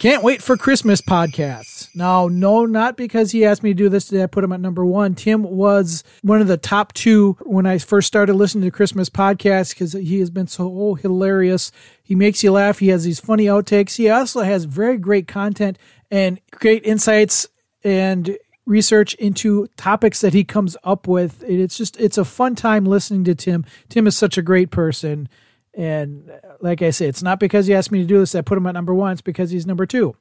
Can't 0.00 0.23
wait 0.23 0.42
for 0.42 0.57
Christmas 0.57 1.02
podcasts. 1.02 1.95
Now, 1.95 2.26
no, 2.26 2.64
not 2.64 2.97
because 2.97 3.33
he 3.33 3.45
asked 3.45 3.62
me 3.62 3.73
to 3.73 3.75
do 3.75 3.90
this 3.90 4.07
today. 4.07 4.23
I 4.23 4.28
put 4.28 4.42
him 4.42 4.52
at 4.52 4.59
number 4.59 4.83
one. 4.83 5.14
Tim 5.14 5.42
was 5.42 6.04
one 6.23 6.40
of 6.40 6.47
the 6.47 6.57
top 6.57 6.95
two 6.95 7.37
when 7.42 7.66
I 7.66 7.76
first 7.76 8.07
started 8.07 8.33
listening 8.33 8.64
to 8.64 8.71
Christmas 8.71 9.11
podcasts 9.11 9.75
because 9.75 9.92
he 9.92 10.19
has 10.21 10.30
been 10.30 10.47
so 10.47 10.95
hilarious. 10.95 11.71
He 12.02 12.14
makes 12.14 12.42
you 12.42 12.52
laugh. 12.52 12.78
He 12.78 12.88
has 12.88 13.04
these 13.04 13.21
funny 13.21 13.45
outtakes. 13.45 13.97
He 13.97 14.09
also 14.09 14.40
has 14.40 14.64
very 14.64 14.97
great 14.97 15.28
content 15.28 15.78
and 16.11 16.40
great 16.50 16.83
insights 16.87 17.47
and 17.85 18.38
research 18.64 19.12
into 19.16 19.66
topics 19.76 20.23
that 20.23 20.33
he 20.33 20.45
comes 20.45 20.78
up 20.83 21.09
with. 21.09 21.45
It's 21.47 21.76
just 21.76 22.00
it's 22.00 22.16
a 22.16 22.25
fun 22.25 22.54
time 22.54 22.87
listening 22.87 23.25
to 23.25 23.35
Tim. 23.35 23.66
Tim 23.90 24.07
is 24.07 24.16
such 24.16 24.38
a 24.38 24.42
great 24.42 24.71
person. 24.71 25.28
And 25.75 26.31
like 26.61 26.83
I 26.83 26.91
say, 26.91 27.07
it's 27.07 27.23
not 27.23 27.39
because 27.41 27.67
he 27.67 27.75
asked 27.75 27.93
me 27.93 28.00
to 28.00 28.07
do 28.07 28.19
this 28.19 28.35
I 28.35 28.41
put 28.41 28.59
him 28.59 28.67
at 28.67 28.73
number 28.73 28.95
one. 28.95 29.12
It's 29.12 29.23
because 29.23 29.50
he's 29.50 29.67
number 29.67 29.87
two. 29.87 30.17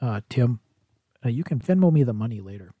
Uh, 0.00 0.20
Tim, 0.28 0.60
uh, 1.24 1.28
you 1.28 1.44
can 1.44 1.58
Venmo 1.58 1.92
me 1.92 2.02
the 2.02 2.12
money 2.12 2.40
later. 2.40 2.72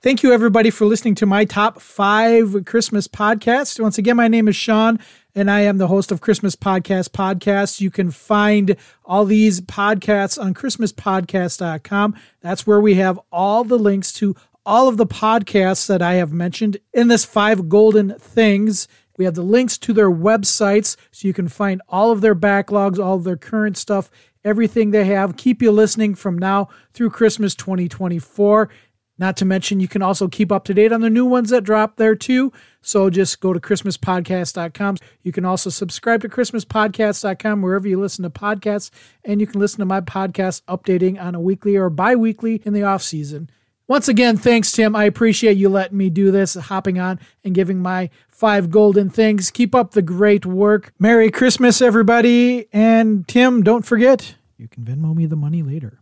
Thank 0.00 0.22
you, 0.22 0.32
everybody, 0.32 0.70
for 0.70 0.84
listening 0.84 1.14
to 1.16 1.26
my 1.26 1.44
top 1.44 1.80
five 1.80 2.64
Christmas 2.66 3.08
podcasts. 3.08 3.80
Once 3.80 3.98
again, 3.98 4.16
my 4.16 4.28
name 4.28 4.48
is 4.48 4.56
Sean, 4.56 4.98
and 5.34 5.50
I 5.50 5.60
am 5.60 5.78
the 5.78 5.88
host 5.88 6.12
of 6.12 6.20
Christmas 6.20 6.54
Podcast 6.54 7.10
Podcasts. 7.10 7.80
You 7.80 7.90
can 7.90 8.10
find 8.10 8.76
all 9.04 9.24
these 9.24 9.60
podcasts 9.62 10.40
on 10.40 10.54
ChristmasPodcast.com. 10.54 12.14
That's 12.40 12.66
where 12.66 12.80
we 12.80 12.94
have 12.96 13.18
all 13.32 13.64
the 13.64 13.78
links 13.78 14.12
to 14.14 14.36
all 14.66 14.88
of 14.88 14.96
the 14.96 15.06
podcasts 15.06 15.86
that 15.86 16.02
I 16.02 16.14
have 16.14 16.32
mentioned 16.32 16.78
in 16.92 17.08
this 17.08 17.24
five 17.24 17.68
golden 17.68 18.18
things. 18.18 18.88
We 19.16 19.24
have 19.24 19.34
the 19.34 19.42
links 19.42 19.78
to 19.78 19.92
their 19.92 20.10
websites 20.10 20.96
so 21.10 21.28
you 21.28 21.34
can 21.34 21.48
find 21.48 21.82
all 21.88 22.10
of 22.10 22.20
their 22.20 22.34
backlogs, 22.34 22.98
all 22.98 23.16
of 23.16 23.24
their 23.24 23.36
current 23.36 23.76
stuff, 23.76 24.10
everything 24.44 24.90
they 24.90 25.04
have. 25.06 25.36
Keep 25.36 25.62
you 25.62 25.70
listening 25.70 26.14
from 26.14 26.38
now 26.38 26.68
through 26.92 27.10
Christmas 27.10 27.54
2024. 27.54 28.70
Not 29.16 29.36
to 29.36 29.44
mention, 29.44 29.78
you 29.78 29.86
can 29.86 30.02
also 30.02 30.26
keep 30.26 30.50
up 30.50 30.64
to 30.64 30.74
date 30.74 30.92
on 30.92 31.00
the 31.00 31.10
new 31.10 31.24
ones 31.24 31.50
that 31.50 31.62
drop 31.62 31.96
there 31.96 32.16
too. 32.16 32.52
So 32.82 33.10
just 33.10 33.40
go 33.40 33.52
to 33.52 33.60
ChristmasPodcast.com. 33.60 34.96
You 35.22 35.30
can 35.30 35.44
also 35.44 35.70
subscribe 35.70 36.20
to 36.22 36.28
ChristmasPodcast.com 36.28 37.62
wherever 37.62 37.86
you 37.86 38.00
listen 38.00 38.24
to 38.24 38.30
podcasts, 38.30 38.90
and 39.24 39.40
you 39.40 39.46
can 39.46 39.60
listen 39.60 39.78
to 39.78 39.86
my 39.86 40.00
podcast 40.00 40.62
updating 40.62 41.20
on 41.22 41.36
a 41.36 41.40
weekly 41.40 41.76
or 41.76 41.90
bi 41.90 42.16
weekly 42.16 42.60
in 42.64 42.72
the 42.72 42.82
off 42.82 43.02
season. 43.02 43.50
Once 43.86 44.08
again, 44.08 44.36
thanks, 44.38 44.72
Tim. 44.72 44.96
I 44.96 45.04
appreciate 45.04 45.58
you 45.58 45.68
letting 45.68 45.98
me 45.98 46.08
do 46.08 46.30
this, 46.30 46.54
hopping 46.54 46.98
on 46.98 47.20
and 47.44 47.54
giving 47.54 47.80
my 47.80 48.08
five 48.28 48.70
golden 48.70 49.10
things. 49.10 49.50
Keep 49.50 49.74
up 49.74 49.90
the 49.90 50.00
great 50.00 50.46
work. 50.46 50.94
Merry 50.98 51.30
Christmas, 51.30 51.82
everybody. 51.82 52.66
And 52.72 53.28
Tim, 53.28 53.62
don't 53.62 53.84
forget, 53.84 54.36
you 54.56 54.68
can 54.68 54.84
Venmo 54.84 55.14
me 55.14 55.26
the 55.26 55.36
money 55.36 55.62
later. 55.62 56.00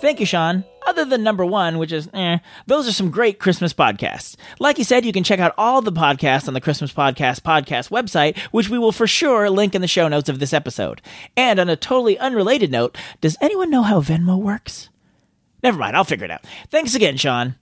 Thank 0.00 0.20
you, 0.20 0.26
Sean. 0.26 0.64
Other 0.86 1.04
than 1.04 1.22
number 1.22 1.46
one, 1.46 1.78
which 1.78 1.92
is 1.92 2.08
eh, 2.12 2.38
those 2.66 2.86
are 2.86 2.92
some 2.92 3.10
great 3.10 3.38
Christmas 3.38 3.72
podcasts. 3.72 4.36
Like 4.58 4.78
you 4.78 4.84
said, 4.84 5.04
you 5.04 5.12
can 5.12 5.24
check 5.24 5.40
out 5.40 5.54
all 5.56 5.80
the 5.82 5.92
podcasts 5.92 6.46
on 6.46 6.52
the 6.54 6.60
Christmas 6.60 6.92
Podcast 6.92 7.40
podcast 7.40 7.90
website, 7.90 8.38
which 8.52 8.68
we 8.68 8.78
will 8.78 8.92
for 8.92 9.06
sure 9.06 9.48
link 9.48 9.74
in 9.74 9.80
the 9.80 9.88
show 9.88 10.08
notes 10.08 10.28
of 10.28 10.40
this 10.40 10.52
episode. 10.52 11.00
And 11.36 11.58
on 11.58 11.70
a 11.70 11.76
totally 11.76 12.18
unrelated 12.18 12.70
note, 12.70 12.98
does 13.22 13.38
anyone 13.40 13.70
know 13.70 13.82
how 13.82 14.00
Venmo 14.02 14.38
works? 14.38 14.90
Never 15.64 15.78
mind, 15.78 15.96
I'll 15.96 16.04
figure 16.04 16.26
it 16.26 16.30
out. 16.30 16.44
Thanks 16.70 16.94
again, 16.94 17.16
Sean. 17.16 17.54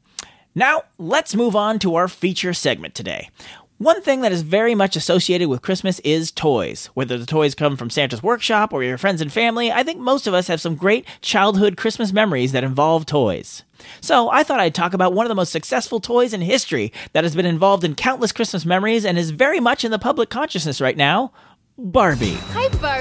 Now, 0.57 0.83
let's 0.99 1.37
move 1.37 1.55
on 1.55 1.79
to 1.79 1.95
our 1.95 2.09
feature 2.09 2.53
segment 2.53 2.97
today. 2.97 3.31
One 3.79 4.03
thing 4.03 4.21
that 4.21 4.33
is 4.33 4.43
very 4.43 4.75
much 4.75 4.97
associated 4.97 5.49
with 5.49 5.63
Christmas 5.63 6.01
is 6.01 6.33
toys. 6.33 6.87
Whether 6.95 7.17
the 7.17 7.27
toys 7.27 7.55
come 7.55 7.77
from 7.77 7.91
Santa's 7.91 8.23
workshop 8.23 8.73
or 8.73 8.83
your 8.83 8.99
friends 8.99 9.21
and 9.21 9.33
family, 9.33 9.71
I 9.71 9.85
think 9.85 10.01
most 10.01 10.27
of 10.27 10.35
us 10.35 10.49
have 10.49 10.61
some 10.61 10.75
great 10.75 11.07
childhood 11.21 11.77
Christmas 11.77 12.13
memories 12.13 12.51
that 12.53 12.65
involve 12.65 13.07
toys. 13.07 13.63
So 14.01 14.31
I 14.31 14.43
thought 14.43 14.61
I'd 14.61 14.75
talk 14.75 14.95
about 14.95 15.15
one 15.15 15.25
of 15.25 15.31
the 15.31 15.37
most 15.37 15.53
successful 15.53 16.01
toys 16.01 16.33
in 16.33 16.41
history 16.41 16.93
that 17.13 17.25
has 17.25 17.37
been 17.37 17.47
involved 17.47 17.85
in 17.85 17.95
countless 17.95 18.33
Christmas 18.33 18.67
memories 18.67 19.05
and 19.05 19.17
is 19.17 19.31
very 19.31 19.61
much 19.61 19.85
in 19.85 19.93
the 19.93 19.99
public 19.99 20.29
consciousness 20.29 20.81
right 20.81 20.97
now 20.97 21.33
Barbie. 21.79 22.35
Hi, 22.35 22.69
Barbie. 22.69 22.92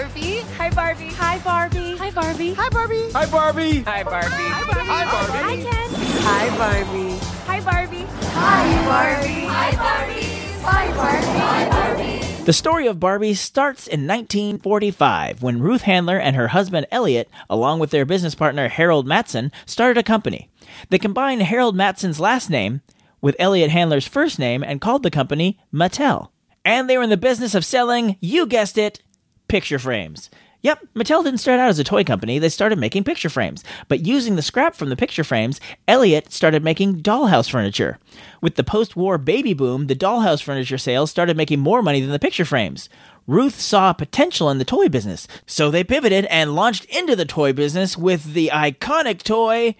Hi, 0.62 0.70
Barbie. 0.70 1.08
Hi, 1.08 1.40
Barbie. 1.40 1.98
Hi, 1.98 2.12
Barbie. 2.12 2.54
Hi, 2.54 2.70
Barbie. 2.70 3.10
Hi, 3.10 3.30
Barbie. 3.34 3.82
Hi, 3.82 4.04
Barbie. 4.04 4.28
Hi, 4.30 5.06
Barbie. 5.10 5.40
Hi, 5.40 5.56
Ken. 5.56 5.90
Hi, 6.22 6.56
Barbie. 6.56 7.18
Hi, 7.48 7.60
Barbie. 7.62 8.06
Hi, 8.06 8.86
Barbie. 8.86 9.46
Hi, 9.48 9.72
Barbie. 9.76 10.22
Hi, 10.62 10.92
Barbie. 10.94 11.40
Hi, 11.40 11.68
Barbie. 11.68 12.44
The 12.46 12.54
story 12.54 12.86
of 12.86 13.00
Barbie 13.00 13.34
starts 13.34 13.88
in 13.88 14.06
1945 14.06 15.42
when 15.42 15.62
Ruth 15.62 15.82
Handler 15.82 16.20
and 16.20 16.36
her 16.36 16.50
husband 16.50 16.86
Elliot, 16.92 17.28
along 17.50 17.80
with 17.80 17.90
their 17.90 18.06
business 18.06 18.36
partner 18.36 18.68
Harold 18.68 19.08
Matson, 19.08 19.52
started 19.66 19.98
a 19.98 20.04
company. 20.04 20.52
They 20.92 21.00
combined 21.00 21.42
Harold 21.42 21.76
Matson's 21.76 22.20
last 22.20 22.52
name 22.52 22.82
with 23.20 23.36
Elliot 23.40 23.72
Handler's 23.72 24.08
first 24.08 24.38
name 24.38 24.64
and 24.64 24.80
called 24.80 25.02
the 25.02 25.10
company 25.10 25.60
Mattel. 25.74 26.30
And 26.64 26.88
they 26.88 27.00
were 27.00 27.04
in 27.04 27.10
the 27.10 27.18
business 27.18 27.56
of 27.56 27.66
selling, 27.66 28.18
you 28.22 28.46
guessed 28.46 28.78
it, 28.78 29.02
picture 29.48 29.80
frames. 29.80 30.30
Yep, 30.64 30.90
Mattel 30.94 31.24
didn't 31.24 31.40
start 31.40 31.60
out 31.60 31.70
as 31.70 31.80
a 31.80 31.84
toy 31.84 32.04
company, 32.04 32.38
they 32.38 32.50
started 32.50 32.78
making 32.78 33.04
picture 33.04 33.30
frames. 33.30 33.64
But 33.88 34.06
using 34.06 34.36
the 34.36 34.44
scrap 34.44 34.76
from 34.76 34.90
the 34.90 34.96
picture 34.96 35.24
frames, 35.24 35.60
Elliot 35.88 36.32
started 36.32 36.64
making 36.64 37.02
dollhouse 37.02 37.50
furniture. 37.50 37.98
With 38.42 38.56
the 38.56 38.64
post 38.64 38.96
war 38.96 39.18
baby 39.18 39.56
boom, 39.56 39.88
the 39.88 39.96
dollhouse 39.96 40.44
furniture 40.44 40.78
sales 40.78 41.10
started 41.10 41.36
making 41.36 41.62
more 41.62 41.82
money 41.82 42.00
than 42.00 42.12
the 42.12 42.20
picture 42.20 42.46
frames. 42.46 42.90
Ruth 43.26 43.60
saw 43.60 43.92
potential 43.94 44.52
in 44.52 44.60
the 44.60 44.66
toy 44.66 44.88
business, 44.88 45.28
so 45.48 45.72
they 45.72 45.84
pivoted 45.84 46.26
and 46.26 46.54
launched 46.54 46.86
into 46.86 47.16
the 47.16 47.26
toy 47.26 47.54
business 47.54 47.98
with 47.98 48.34
the 48.34 48.52
iconic 48.54 49.24
toy, 49.24 49.76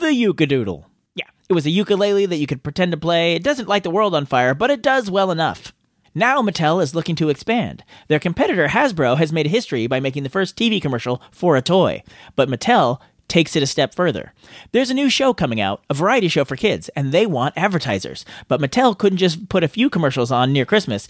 the 0.00 0.14
Uke-A-Doodle. 0.14 0.86
Yeah, 1.14 1.26
it 1.50 1.52
was 1.52 1.66
a 1.66 1.70
ukulele 1.70 2.24
that 2.24 2.36
you 2.36 2.46
could 2.46 2.62
pretend 2.62 2.92
to 2.92 2.98
play. 2.98 3.34
It 3.34 3.44
doesn't 3.44 3.68
light 3.68 3.82
the 3.82 3.90
world 3.90 4.14
on 4.14 4.24
fire, 4.24 4.54
but 4.54 4.70
it 4.70 4.82
does 4.82 5.10
well 5.10 5.30
enough. 5.30 5.74
Now 6.14 6.42
Mattel 6.42 6.82
is 6.82 6.94
looking 6.94 7.16
to 7.16 7.30
expand. 7.30 7.84
Their 8.08 8.18
competitor 8.18 8.68
Hasbro 8.68 9.16
has 9.16 9.32
made 9.32 9.46
history 9.46 9.86
by 9.86 9.98
making 9.98 10.24
the 10.24 10.28
first 10.28 10.56
TV 10.56 10.80
commercial 10.80 11.22
for 11.30 11.56
a 11.56 11.62
toy, 11.62 12.02
but 12.36 12.50
Mattel 12.50 12.98
takes 13.28 13.56
it 13.56 13.62
a 13.62 13.66
step 13.66 13.94
further. 13.94 14.34
There's 14.72 14.90
a 14.90 14.94
new 14.94 15.08
show 15.08 15.32
coming 15.32 15.58
out, 15.58 15.82
a 15.88 15.94
variety 15.94 16.28
show 16.28 16.44
for 16.44 16.54
kids, 16.54 16.90
and 16.90 17.12
they 17.12 17.24
want 17.24 17.56
advertisers. 17.56 18.26
But 18.46 18.60
Mattel 18.60 18.96
couldn't 18.96 19.18
just 19.18 19.48
put 19.48 19.64
a 19.64 19.68
few 19.68 19.88
commercials 19.88 20.30
on 20.30 20.52
near 20.52 20.66
Christmas. 20.66 21.08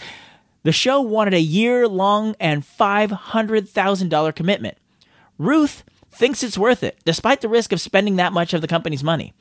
The 0.63 0.71
show 0.71 1.01
wanted 1.01 1.35
a 1.35 1.41
year 1.41 1.89
long 1.89 2.37
and 2.39 2.63
$500,000 2.63 4.35
commitment. 4.37 4.79
Ruth 5.37 5.83
thinks 6.13 6.45
it's 6.45 6.59
worth 6.59 6.85
it, 6.85 6.99
despite 7.05 7.41
the 7.41 7.49
risk 7.49 7.73
of 7.73 7.81
spending 7.81 8.17
that 8.17 8.33
much 8.33 8.55
of 8.55 8.61
the 8.61 8.69
company's 8.69 9.03
money. 9.03 9.33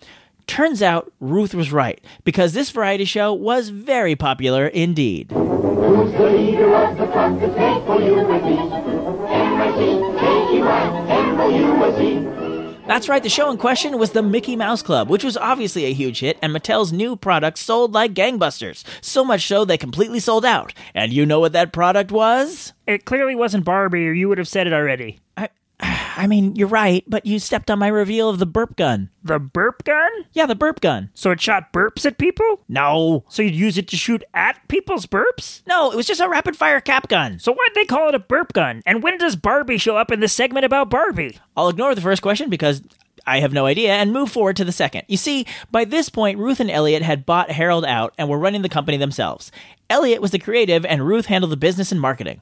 Turns 0.48 0.82
out 0.82 1.12
Ruth 1.20 1.54
was 1.54 1.72
right, 1.72 2.04
because 2.24 2.54
this 2.54 2.72
variety 2.72 3.06
show 3.06 3.32
was 3.34 3.70
very 3.70 4.16
popular 4.16 4.66
indeed. 4.68 5.32
Who's 5.32 6.12
the 6.14 6.30
leader 6.30 6.76
of 6.76 6.98
the 6.98 7.08
front 7.08 7.40
that's 7.40 7.58
made 7.58 7.86
for 7.86 8.02
you 8.02 8.20
and 8.20 8.46
me? 8.46 8.58
M-I-C-K-E-Y-M-O-U-S-E. 9.34 12.28
That's 12.88 13.08
right, 13.08 13.22
the 13.24 13.30
show 13.30 13.50
in 13.50 13.58
question 13.58 13.98
was 13.98 14.12
the 14.12 14.22
Mickey 14.22 14.58
Mouse 14.58 14.82
Club, 14.82 15.10
which 15.10 15.24
was 15.24 15.38
obviously 15.38 15.86
a 15.86 15.94
huge 15.94 16.20
hit, 16.20 16.38
and 16.42 16.54
Mattel's 16.54 16.92
new 16.92 17.16
product 17.16 17.58
sold 17.58 17.94
like 17.94 18.14
gangbusters. 18.14 18.84
So 19.00 19.24
much 19.24 19.48
so 19.48 19.64
they 19.64 19.78
completely 19.78 20.20
sold 20.20 20.44
out. 20.44 20.74
And 20.94 21.14
you 21.14 21.26
know 21.26 21.40
what 21.40 21.54
that 21.54 21.72
product 21.72 22.12
was? 22.12 22.74
It 22.88 23.06
clearly 23.06 23.36
wasn't 23.36 23.64
Barbie, 23.64 24.08
or 24.08 24.12
you 24.12 24.28
would 24.28 24.40
have 24.40 24.48
said 24.48 24.68
it 24.68 24.74
already. 24.74 25.20
I, 25.38 25.48
I 26.22 26.28
mean, 26.28 26.56
you're 26.56 26.68
right, 26.68 27.04
but 27.08 27.26
you 27.26 27.40
stepped 27.40 27.72
on 27.72 27.80
my 27.80 27.88
reveal 27.88 28.30
of 28.30 28.38
the 28.38 28.46
burp 28.46 28.76
gun. 28.76 29.10
The 29.24 29.40
burp 29.40 29.84
gun? 29.84 30.12
Yeah, 30.34 30.46
the 30.46 30.54
burp 30.54 30.80
gun. 30.80 31.10
So 31.16 31.32
it 31.32 31.42
shot 31.42 31.74
burps 31.74 32.06
at 32.06 32.20
people? 32.20 32.64
No. 32.70 33.24
So 33.28 33.42
you'd 33.42 33.56
use 33.56 33.76
it 33.76 33.88
to 33.88 33.98
shoot 33.98 34.24
at 34.36 34.68
people's 34.68 35.08
burps? 35.08 35.64
No, 35.66 35.90
it 35.90 35.96
was 35.96 36.06
just 36.06 36.22
a 36.22 36.30
rapid 36.30 36.56
fire 36.56 36.80
cap 36.80 37.08
gun. 37.08 37.40
So 37.40 37.52
why'd 37.52 37.74
they 37.74 37.86
call 37.86 38.08
it 38.08 38.14
a 38.14 38.20
burp 38.20 38.54
gun? 38.54 38.84
And 38.86 39.02
when 39.02 39.18
does 39.18 39.36
Barbie 39.36 39.80
show 39.80 39.98
up 39.98 40.12
in 40.12 40.20
this 40.20 40.32
segment 40.32 40.64
about 40.64 40.92
Barbie? 40.92 41.40
I'll 41.58 41.70
ignore 41.70 41.96
the 41.96 42.02
first 42.02 42.22
question 42.22 42.52
because 42.52 42.84
I 43.26 43.40
have 43.40 43.52
no 43.52 43.66
idea 43.66 43.94
and 43.94 44.14
move 44.14 44.32
forward 44.32 44.58
to 44.58 44.64
the 44.64 44.72
second. 44.72 45.06
You 45.08 45.18
see, 45.18 45.48
by 45.72 45.86
this 45.86 46.10
point, 46.10 46.38
Ruth 46.38 46.60
and 46.60 46.70
Elliot 46.70 47.02
had 47.02 47.26
bought 47.26 47.50
Harold 47.50 47.84
out 47.84 48.14
and 48.20 48.30
were 48.30 48.38
running 48.38 48.62
the 48.62 48.70
company 48.70 48.98
themselves. 48.98 49.52
Elliot 49.90 50.22
was 50.22 50.30
the 50.30 50.38
creative 50.38 50.86
and 50.86 51.08
Ruth 51.08 51.26
handled 51.26 51.52
the 51.52 51.58
business 51.58 51.92
and 51.92 52.00
marketing. 52.00 52.42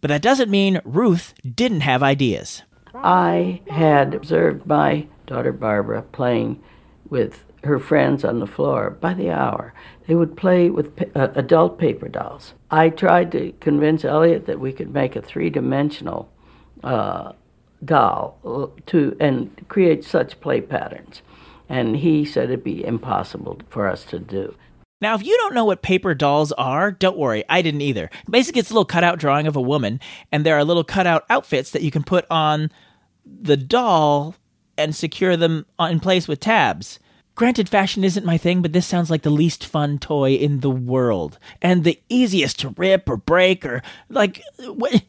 But 0.00 0.08
that 0.08 0.22
doesn't 0.22 0.50
mean 0.50 0.80
Ruth 0.84 1.34
didn't 1.44 1.80
have 1.80 2.02
ideas. 2.02 2.62
I 3.02 3.60
had 3.68 4.14
observed 4.14 4.66
my 4.66 5.06
daughter 5.26 5.52
Barbara 5.52 6.02
playing 6.02 6.62
with 7.08 7.44
her 7.64 7.78
friends 7.78 8.24
on 8.24 8.40
the 8.40 8.46
floor 8.46 8.90
by 8.90 9.14
the 9.14 9.30
hour. 9.30 9.74
They 10.06 10.14
would 10.14 10.36
play 10.36 10.70
with 10.70 10.96
pa- 10.96 11.20
uh, 11.20 11.32
adult 11.34 11.78
paper 11.78 12.08
dolls. 12.08 12.54
I 12.70 12.90
tried 12.90 13.32
to 13.32 13.52
convince 13.60 14.04
Elliot 14.04 14.46
that 14.46 14.60
we 14.60 14.72
could 14.72 14.92
make 14.92 15.16
a 15.16 15.22
three 15.22 15.50
dimensional 15.50 16.30
uh, 16.84 17.32
doll 17.84 18.38
uh, 18.44 18.80
to 18.86 19.16
and 19.20 19.50
create 19.68 20.04
such 20.04 20.40
play 20.40 20.60
patterns. 20.60 21.22
And 21.68 21.96
he 21.96 22.24
said 22.24 22.44
it'd 22.44 22.64
be 22.64 22.84
impossible 22.84 23.60
for 23.68 23.88
us 23.88 24.04
to 24.06 24.18
do. 24.18 24.54
Now, 25.00 25.14
if 25.14 25.24
you 25.24 25.36
don't 25.36 25.54
know 25.54 25.64
what 25.64 25.82
paper 25.82 26.12
dolls 26.14 26.50
are, 26.52 26.90
don't 26.90 27.16
worry, 27.16 27.44
I 27.48 27.62
didn't 27.62 27.82
either. 27.82 28.10
Basically, 28.28 28.60
it's 28.60 28.70
a 28.70 28.74
little 28.74 28.84
cutout 28.84 29.18
drawing 29.18 29.46
of 29.46 29.54
a 29.54 29.60
woman, 29.60 30.00
and 30.32 30.44
there 30.44 30.56
are 30.56 30.64
little 30.64 30.82
cutout 30.82 31.24
outfits 31.30 31.70
that 31.70 31.82
you 31.82 31.92
can 31.92 32.02
put 32.02 32.26
on 32.30 32.72
the 33.40 33.56
doll 33.56 34.34
and 34.76 34.94
secure 34.94 35.36
them 35.36 35.66
in 35.80 36.00
place 36.00 36.28
with 36.28 36.40
tabs. 36.40 36.98
Granted, 37.34 37.68
fashion 37.68 38.02
isn't 38.02 38.26
my 38.26 38.36
thing, 38.36 38.62
but 38.62 38.72
this 38.72 38.86
sounds 38.86 39.10
like 39.10 39.22
the 39.22 39.30
least 39.30 39.64
fun 39.64 39.98
toy 39.98 40.34
in 40.34 40.58
the 40.58 40.70
world. 40.70 41.38
And 41.62 41.84
the 41.84 42.00
easiest 42.08 42.58
to 42.60 42.70
rip 42.70 43.08
or 43.08 43.16
break 43.16 43.64
or, 43.64 43.80
like, 44.08 44.42
what, 44.58 45.04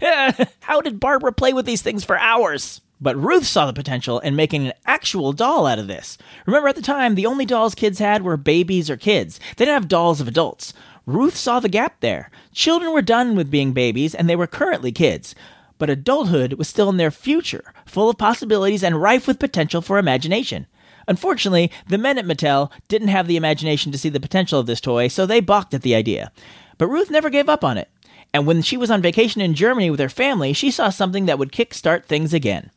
how 0.60 0.80
did 0.80 0.98
Barbara 0.98 1.32
play 1.32 1.52
with 1.52 1.66
these 1.66 1.82
things 1.82 2.02
for 2.02 2.18
hours? 2.18 2.80
But 3.00 3.16
Ruth 3.16 3.46
saw 3.46 3.66
the 3.66 3.72
potential 3.72 4.18
in 4.18 4.34
making 4.34 4.66
an 4.66 4.72
actual 4.86 5.32
doll 5.32 5.66
out 5.66 5.78
of 5.78 5.86
this. 5.86 6.18
Remember, 6.46 6.68
at 6.68 6.74
the 6.74 6.82
time, 6.82 7.14
the 7.14 7.26
only 7.26 7.46
dolls 7.46 7.76
kids 7.76 8.00
had 8.00 8.22
were 8.22 8.36
babies 8.36 8.90
or 8.90 8.96
kids. 8.96 9.38
They 9.56 9.64
didn't 9.64 9.74
have 9.74 9.88
dolls 9.88 10.20
of 10.20 10.26
adults. 10.26 10.74
Ruth 11.06 11.36
saw 11.36 11.60
the 11.60 11.68
gap 11.68 12.00
there. 12.00 12.30
Children 12.52 12.92
were 12.92 13.02
done 13.02 13.36
with 13.36 13.50
being 13.50 13.72
babies, 13.72 14.14
and 14.16 14.28
they 14.28 14.36
were 14.36 14.46
currently 14.46 14.92
kids. 14.92 15.34
But 15.80 15.88
adulthood 15.90 16.52
was 16.52 16.68
still 16.68 16.90
in 16.90 16.98
their 16.98 17.10
future, 17.10 17.72
full 17.86 18.10
of 18.10 18.18
possibilities 18.18 18.84
and 18.84 19.00
rife 19.00 19.26
with 19.26 19.38
potential 19.38 19.80
for 19.80 19.98
imagination. 19.98 20.66
Unfortunately, 21.08 21.72
the 21.88 21.96
men 21.96 22.18
at 22.18 22.26
Mattel 22.26 22.70
didn't 22.86 23.08
have 23.08 23.26
the 23.26 23.38
imagination 23.38 23.90
to 23.90 23.96
see 23.96 24.10
the 24.10 24.20
potential 24.20 24.60
of 24.60 24.66
this 24.66 24.82
toy, 24.82 25.08
so 25.08 25.24
they 25.24 25.40
balked 25.40 25.72
at 25.72 25.80
the 25.80 25.94
idea. 25.94 26.32
But 26.76 26.88
Ruth 26.88 27.10
never 27.10 27.30
gave 27.30 27.48
up 27.48 27.64
on 27.64 27.78
it. 27.78 27.88
And 28.34 28.46
when 28.46 28.60
she 28.60 28.76
was 28.76 28.90
on 28.90 29.00
vacation 29.00 29.40
in 29.40 29.54
Germany 29.54 29.90
with 29.90 30.00
her 30.00 30.10
family, 30.10 30.52
she 30.52 30.70
saw 30.70 30.90
something 30.90 31.24
that 31.24 31.38
would 31.38 31.50
kickstart 31.50 32.04
things 32.04 32.34
again. 32.34 32.70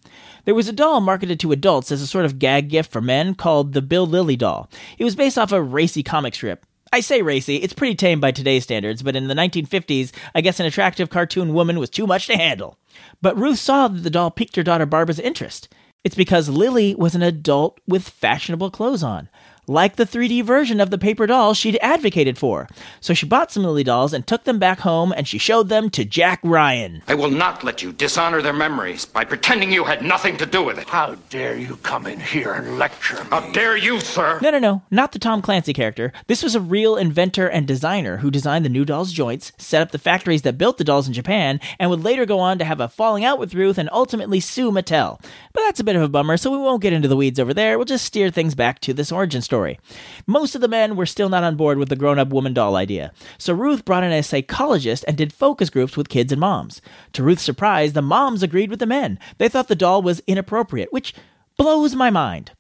There 0.46 0.56
was 0.56 0.70
a 0.70 0.74
doll 0.74 1.02
marketed 1.02 1.42
to 1.42 1.52
adults 1.52 1.92
as 1.92 2.02
a 2.02 2.08
sort 2.08 2.24
of 2.24 2.40
gag 2.40 2.70
gift 2.70 2.90
for 2.90 3.02
men 3.02 3.36
called 3.36 3.74
the 3.74 3.82
Bild 3.82 4.12
Lilli 4.12 4.38
doll. 4.38 4.70
It 4.98 5.04
was 5.04 5.18
based 5.18 5.38
off 5.38 5.52
a 5.52 5.62
racy 5.62 6.04
comic 6.04 6.36
strip. 6.36 6.66
I 6.94 7.00
say 7.00 7.24
racy, 7.24 7.56
it's 7.56 7.74
pretty 7.74 7.96
tame 7.96 8.20
by 8.20 8.30
today's 8.30 8.66
standards, 8.66 9.02
but 9.02 9.16
in 9.16 9.28
the 9.28 9.34
1950s, 9.34 10.12
I 10.36 10.42
guess 10.42 10.60
an 10.60 10.68
attractive 10.68 11.10
cartoon 11.10 11.56
woman 11.56 11.80
was 11.80 11.90
too 11.90 12.06
much 12.06 12.28
to 12.28 12.38
handle. 12.38 12.78
But 13.20 13.36
Ruth 13.36 13.58
saw 13.58 13.88
that 13.88 14.04
the 14.04 14.12
doll 14.12 14.30
piqued 14.30 14.56
her 14.58 14.62
daughter 14.62 14.86
Barbara's 14.86 15.20
interest. 15.20 15.74
It's 16.04 16.14
because 16.14 16.50
Lilli 16.50 16.96
was 16.96 17.16
an 17.16 17.24
adult 17.24 17.80
with 17.88 18.08
fashionable 18.08 18.70
clothes 18.70 19.02
on 19.02 19.28
like 19.68 19.96
the 19.96 20.06
3D 20.06 20.44
version 20.44 20.82
of 20.82 20.90
the 20.90 20.98
paper 20.98 21.26
doll 21.26 21.54
she'd 21.54 21.78
advocated 21.82 22.38
for. 22.38 22.68
So 23.00 23.14
she 23.14 23.26
bought 23.26 23.52
some 23.52 23.64
Lilli 23.64 23.84
dolls 23.84 24.14
and 24.14 24.26
took 24.26 24.44
them 24.44 24.60
back 24.60 24.80
home 24.80 25.14
and 25.16 25.28
she 25.28 25.38
showed 25.38 25.70
them 25.70 25.90
to 25.92 26.04
Jack 26.04 26.40
Ryan. 26.44 27.02
I 27.08 27.16
will 27.16 27.32
not 27.32 27.64
let 27.64 27.82
you 27.82 27.94
dishonor 27.94 28.42
their 28.42 28.54
memories 28.54 29.06
by 29.06 29.24
pretending 29.24 29.72
you 29.72 29.86
had 29.86 30.04
nothing 30.04 30.38
to 30.38 30.46
do 30.46 30.64
with 30.64 30.78
it. 30.78 30.90
How 30.90 31.16
dare 31.30 31.58
you 31.58 31.78
come 31.78 32.08
in 32.08 32.20
here 32.20 32.54
and 32.54 32.78
lecture 32.78 33.24
me? 33.24 33.30
How 33.30 33.52
dare 33.52 33.78
you, 33.78 34.00
sir? 34.00 34.40
No, 34.42 34.50
no, 34.50 34.60
no, 34.60 34.82
not 34.92 35.14
the 35.14 35.20
Tom 35.20 35.42
Clancy 35.42 35.74
character. 35.74 36.12
This 36.28 36.44
was 36.44 36.56
a 36.56 36.60
real 36.60 36.98
inventor 36.98 37.48
and 37.48 37.66
designer 37.66 38.18
who 38.18 38.32
designed 38.32 38.66
the 38.66 38.70
new 38.70 38.84
doll's 38.84 39.14
joints, 39.14 39.54
set 39.58 39.82
up 39.82 39.92
the 39.92 39.98
factories 39.98 40.42
that 40.42 40.58
built 40.58 40.78
the 40.78 40.84
dolls 40.84 41.08
in 41.08 41.14
Japan, 41.14 41.60
and 41.80 41.90
would 41.90 42.04
later 42.04 42.26
go 42.26 42.40
on 42.40 42.60
to 42.60 42.66
have 42.66 42.82
a 42.82 42.90
falling 42.90 43.24
out 43.24 43.40
with 43.40 43.56
Ruth 43.56 43.78
and 43.78 43.90
ultimately 43.92 44.40
sue 44.40 44.72
Mattel. 44.72 45.22
But 45.54 45.62
that's 45.62 45.80
a 45.80 45.84
bit 45.84 45.96
of 45.96 46.02
a 46.02 46.10
bummer, 46.10 46.36
so 46.36 46.52
we 46.52 46.58
won't 46.58 46.82
get 46.82 46.94
into 46.94 47.08
the 47.08 47.16
weeds 47.16 47.40
over 47.40 47.54
there. 47.54 47.78
We'll 47.78 47.86
just 47.86 48.06
steer 48.06 48.30
things 48.30 48.56
back 48.56 48.80
to 48.82 48.94
this 48.94 49.12
origin 49.12 49.42
story 49.42 49.53
story. 49.54 49.80
Most 50.26 50.56
of 50.56 50.62
the 50.62 50.68
men 50.68 50.96
were 50.96 51.06
still 51.06 51.30
not 51.30 51.44
on 51.44 51.56
board 51.56 51.78
with 51.78 51.90
the 51.90 51.96
grown 51.96 52.18
up 52.18 52.30
woman 52.30 52.56
doll 52.56 52.76
idea, 52.76 53.14
so 53.38 53.54
Ruth 53.54 53.86
brought 53.86 54.04
in 54.04 54.12
a 54.12 54.24
psychologist 54.24 55.06
and 55.08 55.16
did 55.16 55.32
focus 55.32 55.70
groups 55.70 55.96
with 55.96 56.10
kids 56.10 56.32
and 56.32 56.42
moms. 56.42 56.82
To 57.12 57.22
Ruth's 57.22 57.44
surprise, 57.44 57.94
the 57.94 58.02
moms 58.02 58.42
agreed 58.42 58.72
with 58.72 58.80
the 58.80 58.88
men. 58.88 59.20
They 59.38 59.48
thought 59.48 59.68
the 59.68 59.76
doll 59.76 60.02
was 60.02 60.24
inappropriate, 60.26 60.92
which 60.92 61.14
blows 61.56 61.94
my 61.94 62.10
mind. 62.10 62.54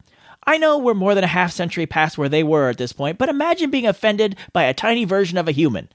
I 0.45 0.59
know 0.59 0.77
we're 0.77 0.93
more 0.93 1.15
than 1.15 1.23
a 1.23 1.35
half 1.35 1.51
century 1.51 1.88
past 1.88 2.15
where 2.15 2.29
they 2.29 2.43
were 2.43 2.69
at 2.69 2.77
this 2.77 2.93
point, 2.93 3.17
but 3.17 3.29
imagine 3.29 3.71
being 3.71 3.88
offended 3.88 4.35
by 4.51 4.65
a 4.65 4.73
tiny 4.75 5.03
version 5.03 5.39
of 5.39 5.47
a 5.47 5.51
human. 5.51 5.89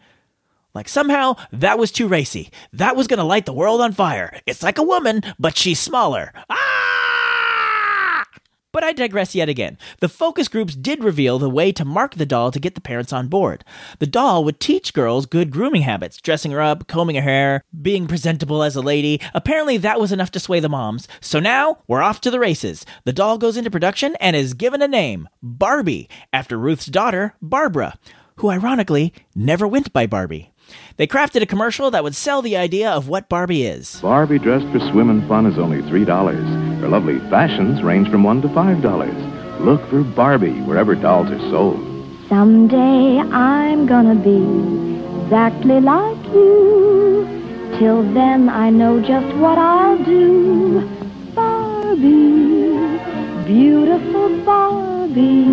Like 0.74 0.88
somehow 0.88 1.36
that 1.52 1.78
was 1.78 1.92
too 1.92 2.08
racy. 2.08 2.50
That 2.72 2.96
was 2.96 3.06
going 3.06 3.18
to 3.18 3.24
light 3.24 3.46
the 3.46 3.52
world 3.52 3.80
on 3.80 3.92
fire. 3.92 4.36
It's 4.46 4.64
like 4.64 4.78
a 4.78 4.82
woman, 4.82 5.22
but 5.38 5.56
she's 5.56 5.78
smaller. 5.78 6.32
Ah! 6.50 6.97
But 8.70 8.84
I 8.84 8.92
digress 8.92 9.34
yet 9.34 9.48
again. 9.48 9.78
The 10.00 10.10
focus 10.10 10.46
groups 10.46 10.74
did 10.74 11.02
reveal 11.02 11.38
the 11.38 11.48
way 11.48 11.72
to 11.72 11.86
mark 11.86 12.16
the 12.16 12.26
doll 12.26 12.50
to 12.50 12.60
get 12.60 12.74
the 12.74 12.82
parents 12.82 13.14
on 13.14 13.28
board. 13.28 13.64
The 13.98 14.06
doll 14.06 14.44
would 14.44 14.60
teach 14.60 14.92
girls 14.92 15.24
good 15.24 15.50
grooming 15.50 15.82
habits, 15.82 16.20
dressing 16.20 16.50
her 16.50 16.60
up, 16.60 16.86
combing 16.86 17.16
her 17.16 17.22
hair, 17.22 17.64
being 17.80 18.06
presentable 18.06 18.62
as 18.62 18.76
a 18.76 18.82
lady. 18.82 19.22
Apparently, 19.32 19.78
that 19.78 19.98
was 19.98 20.12
enough 20.12 20.30
to 20.32 20.40
sway 20.40 20.60
the 20.60 20.68
moms. 20.68 21.08
So 21.20 21.40
now, 21.40 21.78
we're 21.86 22.02
off 22.02 22.20
to 22.22 22.30
the 22.30 22.38
races. 22.38 22.84
The 23.04 23.12
doll 23.14 23.38
goes 23.38 23.56
into 23.56 23.70
production 23.70 24.16
and 24.20 24.36
is 24.36 24.52
given 24.52 24.82
a 24.82 24.88
name 24.88 25.30
Barbie, 25.42 26.10
after 26.30 26.58
Ruth's 26.58 26.86
daughter, 26.86 27.34
Barbara, 27.40 27.98
who 28.36 28.50
ironically 28.50 29.14
never 29.34 29.66
went 29.66 29.94
by 29.94 30.06
Barbie. 30.06 30.52
They 30.98 31.06
crafted 31.06 31.40
a 31.40 31.46
commercial 31.46 31.90
that 31.90 32.04
would 32.04 32.14
sell 32.14 32.42
the 32.42 32.58
idea 32.58 32.90
of 32.90 33.08
what 33.08 33.30
Barbie 33.30 33.64
is. 33.64 33.98
Barbie 34.02 34.38
dressed 34.38 34.66
for 34.66 34.80
swim 34.90 35.08
and 35.08 35.26
fun 35.26 35.46
is 35.46 35.58
only 35.58 35.80
$3. 35.80 36.67
Her 36.80 36.88
lovely 36.88 37.18
fashions 37.30 37.82
range 37.82 38.08
from 38.08 38.22
1 38.22 38.42
to 38.42 38.48
$5. 38.48 39.60
Look 39.60 39.84
for 39.90 40.02
Barbie 40.04 40.60
wherever 40.62 40.94
dolls 40.94 41.30
are 41.30 41.50
sold. 41.50 41.84
Someday 42.28 43.18
I'm 43.18 43.86
gonna 43.86 44.14
be 44.14 44.38
exactly 45.24 45.80
like 45.80 46.24
you. 46.26 47.26
Till 47.78 48.02
then 48.14 48.48
I 48.48 48.70
know 48.70 49.00
just 49.00 49.26
what 49.36 49.58
I'll 49.58 49.98
do. 50.04 50.88
Barbie, 51.34 52.78
beautiful 53.44 54.28
Barbie. 54.44 55.46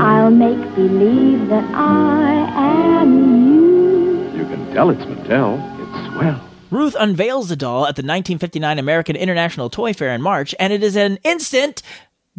I'll 0.00 0.30
make 0.30 0.74
believe 0.74 1.48
that 1.48 1.64
I 1.74 2.50
am 2.56 3.10
you. 3.46 4.38
You 4.38 4.44
can 4.46 4.72
tell 4.72 4.90
it's 4.90 5.02
Mattel. 5.04 5.60
It's 5.80 6.12
swell. 6.12 6.49
Ruth 6.70 6.94
unveils 6.98 7.48
the 7.48 7.56
doll 7.56 7.82
at 7.82 7.96
the 7.96 8.02
1959 8.02 8.78
American 8.78 9.16
International 9.16 9.68
Toy 9.68 9.92
Fair 9.92 10.14
in 10.14 10.22
March, 10.22 10.54
and 10.60 10.72
it 10.72 10.84
is 10.84 10.96
an 10.96 11.18
instant 11.24 11.82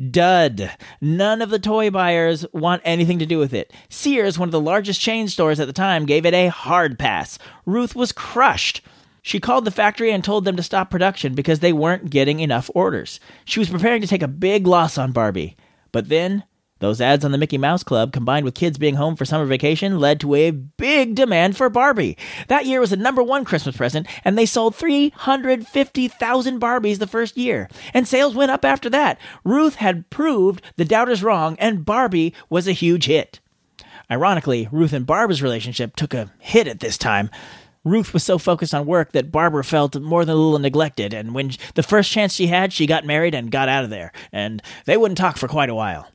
dud. 0.09 0.71
None 1.01 1.41
of 1.41 1.49
the 1.49 1.59
toy 1.59 1.89
buyers 1.89 2.45
want 2.53 2.81
anything 2.85 3.19
to 3.19 3.25
do 3.25 3.37
with 3.37 3.53
it. 3.53 3.73
Sears, 3.89 4.39
one 4.39 4.47
of 4.47 4.53
the 4.53 4.61
largest 4.61 5.01
chain 5.01 5.27
stores 5.27 5.59
at 5.59 5.67
the 5.67 5.73
time, 5.73 6.05
gave 6.05 6.25
it 6.25 6.33
a 6.33 6.47
hard 6.47 6.97
pass. 6.97 7.37
Ruth 7.65 7.93
was 7.93 8.13
crushed. 8.13 8.81
She 9.21 9.39
called 9.39 9.65
the 9.65 9.71
factory 9.71 10.11
and 10.11 10.23
told 10.23 10.45
them 10.45 10.55
to 10.55 10.63
stop 10.63 10.89
production 10.89 11.35
because 11.35 11.59
they 11.59 11.73
weren't 11.73 12.09
getting 12.09 12.39
enough 12.39 12.71
orders. 12.73 13.19
She 13.45 13.59
was 13.59 13.69
preparing 13.69 14.01
to 14.01 14.07
take 14.07 14.23
a 14.23 14.27
big 14.29 14.65
loss 14.65 14.97
on 14.97 15.11
Barbie. 15.11 15.57
But 15.91 16.07
then 16.09 16.43
those 16.81 16.99
ads 16.99 17.23
on 17.23 17.31
the 17.31 17.37
Mickey 17.37 17.57
Mouse 17.57 17.83
Club, 17.83 18.11
combined 18.11 18.43
with 18.43 18.55
kids 18.55 18.77
being 18.77 18.95
home 18.95 19.15
for 19.15 19.23
summer 19.23 19.45
vacation, 19.45 19.99
led 19.99 20.19
to 20.19 20.35
a 20.35 20.51
big 20.51 21.15
demand 21.15 21.55
for 21.55 21.69
Barbie. 21.69 22.17
That 22.49 22.65
year 22.65 22.81
was 22.81 22.89
the 22.89 22.97
number 22.97 23.23
one 23.23 23.45
Christmas 23.45 23.77
present, 23.77 24.07
and 24.25 24.37
they 24.37 24.45
sold 24.45 24.75
350,000 24.75 26.59
Barbies 26.59 26.99
the 26.99 27.07
first 27.07 27.37
year. 27.37 27.69
And 27.93 28.07
sales 28.07 28.35
went 28.35 28.51
up 28.51 28.65
after 28.65 28.89
that. 28.89 29.19
Ruth 29.45 29.75
had 29.75 30.09
proved 30.09 30.61
the 30.75 30.83
doubters 30.83 31.23
wrong, 31.23 31.55
and 31.59 31.85
Barbie 31.85 32.33
was 32.49 32.67
a 32.67 32.73
huge 32.73 33.05
hit. 33.05 33.39
Ironically, 34.09 34.67
Ruth 34.71 34.91
and 34.91 35.05
Barbara's 35.05 35.41
relationship 35.41 35.95
took 35.95 36.13
a 36.13 36.31
hit 36.39 36.67
at 36.67 36.81
this 36.81 36.97
time. 36.97 37.29
Ruth 37.83 38.13
was 38.13 38.23
so 38.23 38.37
focused 38.37 38.73
on 38.73 38.85
work 38.85 39.11
that 39.13 39.31
Barbara 39.31 39.63
felt 39.63 39.95
more 39.95 40.25
than 40.25 40.35
a 40.35 40.37
little 40.37 40.59
neglected, 40.59 41.13
and 41.13 41.33
when 41.33 41.51
the 41.75 41.83
first 41.83 42.11
chance 42.11 42.33
she 42.33 42.47
had, 42.47 42.73
she 42.73 42.85
got 42.85 43.05
married 43.05 43.33
and 43.33 43.51
got 43.51 43.69
out 43.69 43.83
of 43.83 43.89
there, 43.89 44.11
and 44.31 44.61
they 44.85 44.97
wouldn't 44.97 45.17
talk 45.17 45.37
for 45.37 45.47
quite 45.47 45.69
a 45.69 45.75
while. 45.75 46.07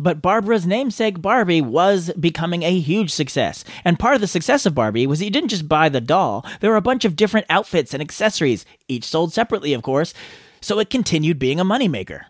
But 0.00 0.22
Barbara's 0.22 0.66
namesake 0.66 1.20
Barbie 1.20 1.60
was 1.60 2.10
becoming 2.18 2.62
a 2.62 2.78
huge 2.80 3.10
success. 3.10 3.64
And 3.84 3.98
part 3.98 4.14
of 4.14 4.22
the 4.22 4.26
success 4.26 4.64
of 4.64 4.74
Barbie 4.74 5.06
was 5.06 5.18
that 5.18 5.26
you 5.26 5.30
didn't 5.30 5.50
just 5.50 5.68
buy 5.68 5.90
the 5.90 6.00
doll, 6.00 6.42
there 6.60 6.70
were 6.70 6.76
a 6.76 6.80
bunch 6.80 7.04
of 7.04 7.16
different 7.16 7.46
outfits 7.50 7.92
and 7.92 8.00
accessories, 8.00 8.64
each 8.88 9.04
sold 9.04 9.34
separately, 9.34 9.74
of 9.74 9.82
course, 9.82 10.14
so 10.62 10.78
it 10.78 10.88
continued 10.88 11.38
being 11.38 11.60
a 11.60 11.66
moneymaker. 11.66 12.22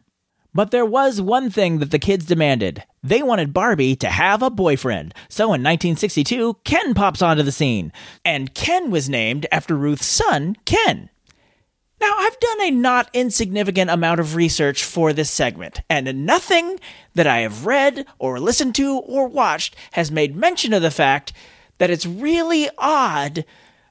But 0.53 0.73
there 0.73 0.85
was 0.85 1.21
one 1.21 1.49
thing 1.49 1.79
that 1.79 1.93
the 1.93 2.01
kids 2.01 2.27
demanded. 2.27 2.83
They 3.05 3.23
wanted 3.23 3.55
Barbie 3.55 3.95
to 3.97 4.09
have 4.09 4.43
a 4.43 4.51
boyfriend. 4.51 5.15
So 5.29 5.45
in 5.45 5.63
1962, 5.63 6.55
Ken 6.65 6.93
pops 6.93 7.23
onto 7.23 7.45
the 7.45 7.53
scene. 7.53 7.93
And 8.25 8.53
Ken 8.53 8.91
was 8.91 9.09
named 9.09 9.47
after 9.53 9.77
Ruth's 9.77 10.07
son, 10.07 10.57
Ken. 10.65 11.09
Now, 12.01 12.15
I've 12.17 12.41
done 12.41 12.61
a 12.63 12.71
not 12.71 13.11
insignificant 13.13 13.91
amount 13.91 14.21
of 14.21 14.35
research 14.35 14.83
for 14.85 15.13
this 15.13 15.31
segment, 15.31 15.83
and 15.91 16.25
nothing 16.25 16.81
that 17.15 17.27
I 17.27 17.41
have 17.41 17.67
read 17.67 18.07
or 18.19 18.41
listened 18.41 18.75
to 18.77 18.97
or 18.99 19.29
watched 19.29 19.77
has 19.93 20.11
made 20.11 20.35
mention 20.35 20.73
of 20.73 20.83
the 20.83 20.91
fact 20.91 21.33
that 21.79 21.91
it's 21.91 22.07
really 22.07 22.71
odd 22.79 23.45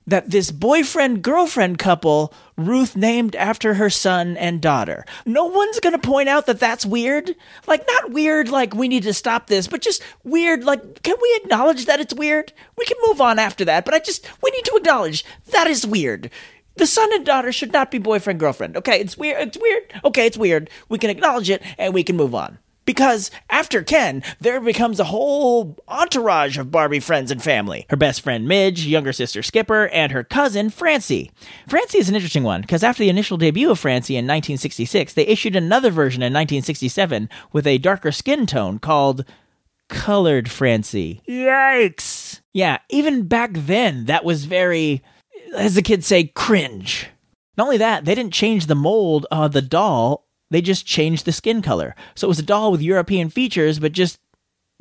that 0.08 0.32
this 0.32 0.50
boyfriend 0.50 1.22
girlfriend 1.22 1.78
couple 1.78 2.34
Ruth 2.58 2.96
named 2.96 3.36
after 3.36 3.76
her 3.76 3.92
son 3.92 4.38
and 4.38 4.60
daughter. 4.60 5.06
No 5.26 5.46
one's 5.46 5.80
going 5.80 5.94
to 5.94 6.00
point 6.00 6.30
out 6.30 6.48
that 6.48 6.60
that's 6.60 6.86
weird. 6.86 7.36
Like, 7.68 7.86
not 7.88 8.12
weird, 8.12 8.50
like 8.50 8.74
we 8.74 8.88
need 8.88 9.04
to 9.04 9.14
stop 9.14 9.48
this, 9.48 9.68
but 9.68 9.82
just 9.82 10.02
weird, 10.24 10.64
like, 10.64 11.04
can 11.04 11.16
we 11.22 11.40
acknowledge 11.44 11.86
that 11.86 12.00
it's 12.00 12.14
weird? 12.14 12.52
We 12.76 12.86
can 12.86 12.98
move 13.06 13.22
on 13.22 13.38
after 13.38 13.64
that, 13.66 13.86
but 13.86 13.94
I 13.94 14.00
just, 14.00 14.28
we 14.42 14.50
need 14.52 14.66
to 14.66 14.78
acknowledge 14.78 15.24
that 15.52 15.68
is 15.68 15.86
weird. 15.86 16.32
The 16.80 16.88
son 16.88 17.10
and 17.14 17.26
daughter 17.26 17.52
should 17.52 17.74
not 17.74 17.92
be 17.92 17.98
boyfriend 17.98 18.40
girlfriend. 18.40 18.78
Okay, 18.78 19.02
it's 19.02 19.18
weird. 19.18 19.50
It's 19.50 19.58
weird. 19.58 19.94
Okay, 20.06 20.26
it's 20.26 20.38
weird. 20.38 20.70
We 20.88 20.98
can 20.98 21.10
acknowledge 21.10 21.50
it 21.50 21.62
and 21.78 21.94
we 21.94 22.04
can 22.04 22.16
move 22.16 22.34
on 22.34 22.58
Because 22.86 23.32
after 23.50 23.84
Ken, 23.84 24.24
there 24.40 24.62
becomes 24.62 24.98
a 24.98 25.04
whole 25.04 25.78
entourage 25.90 26.58
of 26.58 26.72
Barbie 26.72 27.02
friends 27.02 27.32
and 27.32 27.44
family. 27.44 27.86
Her 27.90 27.98
best 27.98 28.22
friend 28.22 28.48
Midge, 28.48 28.86
younger 28.86 29.12
sister 29.12 29.44
Skipper, 29.44 29.90
and 29.90 30.14
her 30.14 30.24
cousin 30.24 30.70
Francie. 30.70 31.32
Francie 31.68 32.00
is 32.00 32.08
an 32.08 32.16
interesting 32.16 32.44
one 32.44 32.62
because 32.62 32.82
after 32.82 33.04
the 33.04 33.10
initial 33.10 33.36
debut 33.38 33.70
of 33.70 33.78
Francie 33.78 34.16
in 34.16 34.24
1966, 34.26 35.14
they 35.16 35.28
issued 35.28 35.58
another 35.58 35.92
version 35.92 36.22
in 36.24 36.32
1967 36.32 37.28
with 37.52 37.68
a 37.68 37.78
darker 37.78 38.14
skin 38.14 38.46
tone 38.46 38.80
called 38.80 39.26
Colored 39.90 40.50
Francie. 40.50 41.22
Yikes! 41.28 42.40
Yeah, 42.54 42.78
even 42.90 43.28
back 43.28 43.52
then, 43.54 44.06
that 44.06 44.24
was 44.24 44.46
very, 44.46 45.04
as 45.56 45.76
the 45.76 45.82
kids 45.82 46.08
say, 46.08 46.26
cringe. 46.26 47.08
Not 47.58 47.66
only 47.66 47.78
that, 47.78 48.06
they 48.06 48.16
didn't 48.16 48.34
change 48.34 48.66
the 48.66 48.76
mold 48.76 49.26
of 49.32 49.52
the 49.52 49.62
doll, 49.62 50.28
they 50.50 50.62
just 50.62 50.86
changed 50.86 51.26
the 51.26 51.32
skin 51.32 51.62
color. 51.62 51.96
So 52.16 52.28
it 52.28 52.30
was 52.30 52.40
a 52.40 52.44
doll 52.44 52.72
with 52.72 52.82
European 52.82 53.30
features, 53.30 53.80
but 53.80 53.92
just 53.92 54.20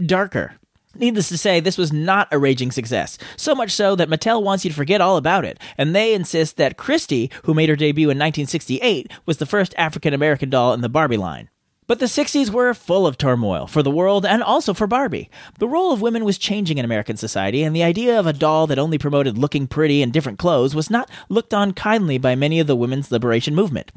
darker. 0.04 0.54
Needless 0.94 1.28
to 1.28 1.38
say, 1.38 1.60
this 1.60 1.78
was 1.78 1.92
not 1.92 2.28
a 2.32 2.38
raging 2.38 2.72
success. 2.72 3.18
So 3.36 3.54
much 3.54 3.70
so 3.70 3.94
that 3.96 4.08
Mattel 4.08 4.42
wants 4.42 4.64
you 4.64 4.70
to 4.70 4.76
forget 4.76 5.00
all 5.00 5.16
about 5.16 5.44
it, 5.44 5.58
and 5.76 5.94
they 5.94 6.14
insist 6.14 6.56
that 6.56 6.76
Christie, 6.76 7.30
who 7.44 7.54
made 7.54 7.68
her 7.68 7.76
debut 7.76 8.06
in 8.06 8.18
1968, 8.18 9.10
was 9.26 9.36
the 9.36 9.46
first 9.46 9.74
African 9.76 10.14
American 10.14 10.50
doll 10.50 10.72
in 10.72 10.80
the 10.80 10.88
Barbie 10.88 11.16
line. 11.16 11.50
But 11.88 12.00
the 12.00 12.04
60s 12.04 12.50
were 12.50 12.74
full 12.74 13.06
of 13.06 13.16
turmoil 13.16 13.66
for 13.66 13.82
the 13.82 13.90
world 13.90 14.26
and 14.26 14.42
also 14.42 14.74
for 14.74 14.86
Barbie. 14.86 15.30
The 15.58 15.66
role 15.66 15.90
of 15.90 16.02
women 16.02 16.22
was 16.22 16.36
changing 16.36 16.76
in 16.76 16.84
American 16.84 17.16
society, 17.16 17.62
and 17.62 17.74
the 17.74 17.82
idea 17.82 18.20
of 18.20 18.26
a 18.26 18.34
doll 18.34 18.66
that 18.66 18.78
only 18.78 18.98
promoted 18.98 19.38
looking 19.38 19.66
pretty 19.66 20.02
in 20.02 20.10
different 20.10 20.38
clothes 20.38 20.74
was 20.74 20.90
not 20.90 21.08
looked 21.30 21.54
on 21.54 21.72
kindly 21.72 22.18
by 22.18 22.34
many 22.34 22.60
of 22.60 22.66
the 22.66 22.76
women's 22.76 23.10
liberation 23.10 23.54
movement. 23.54 23.90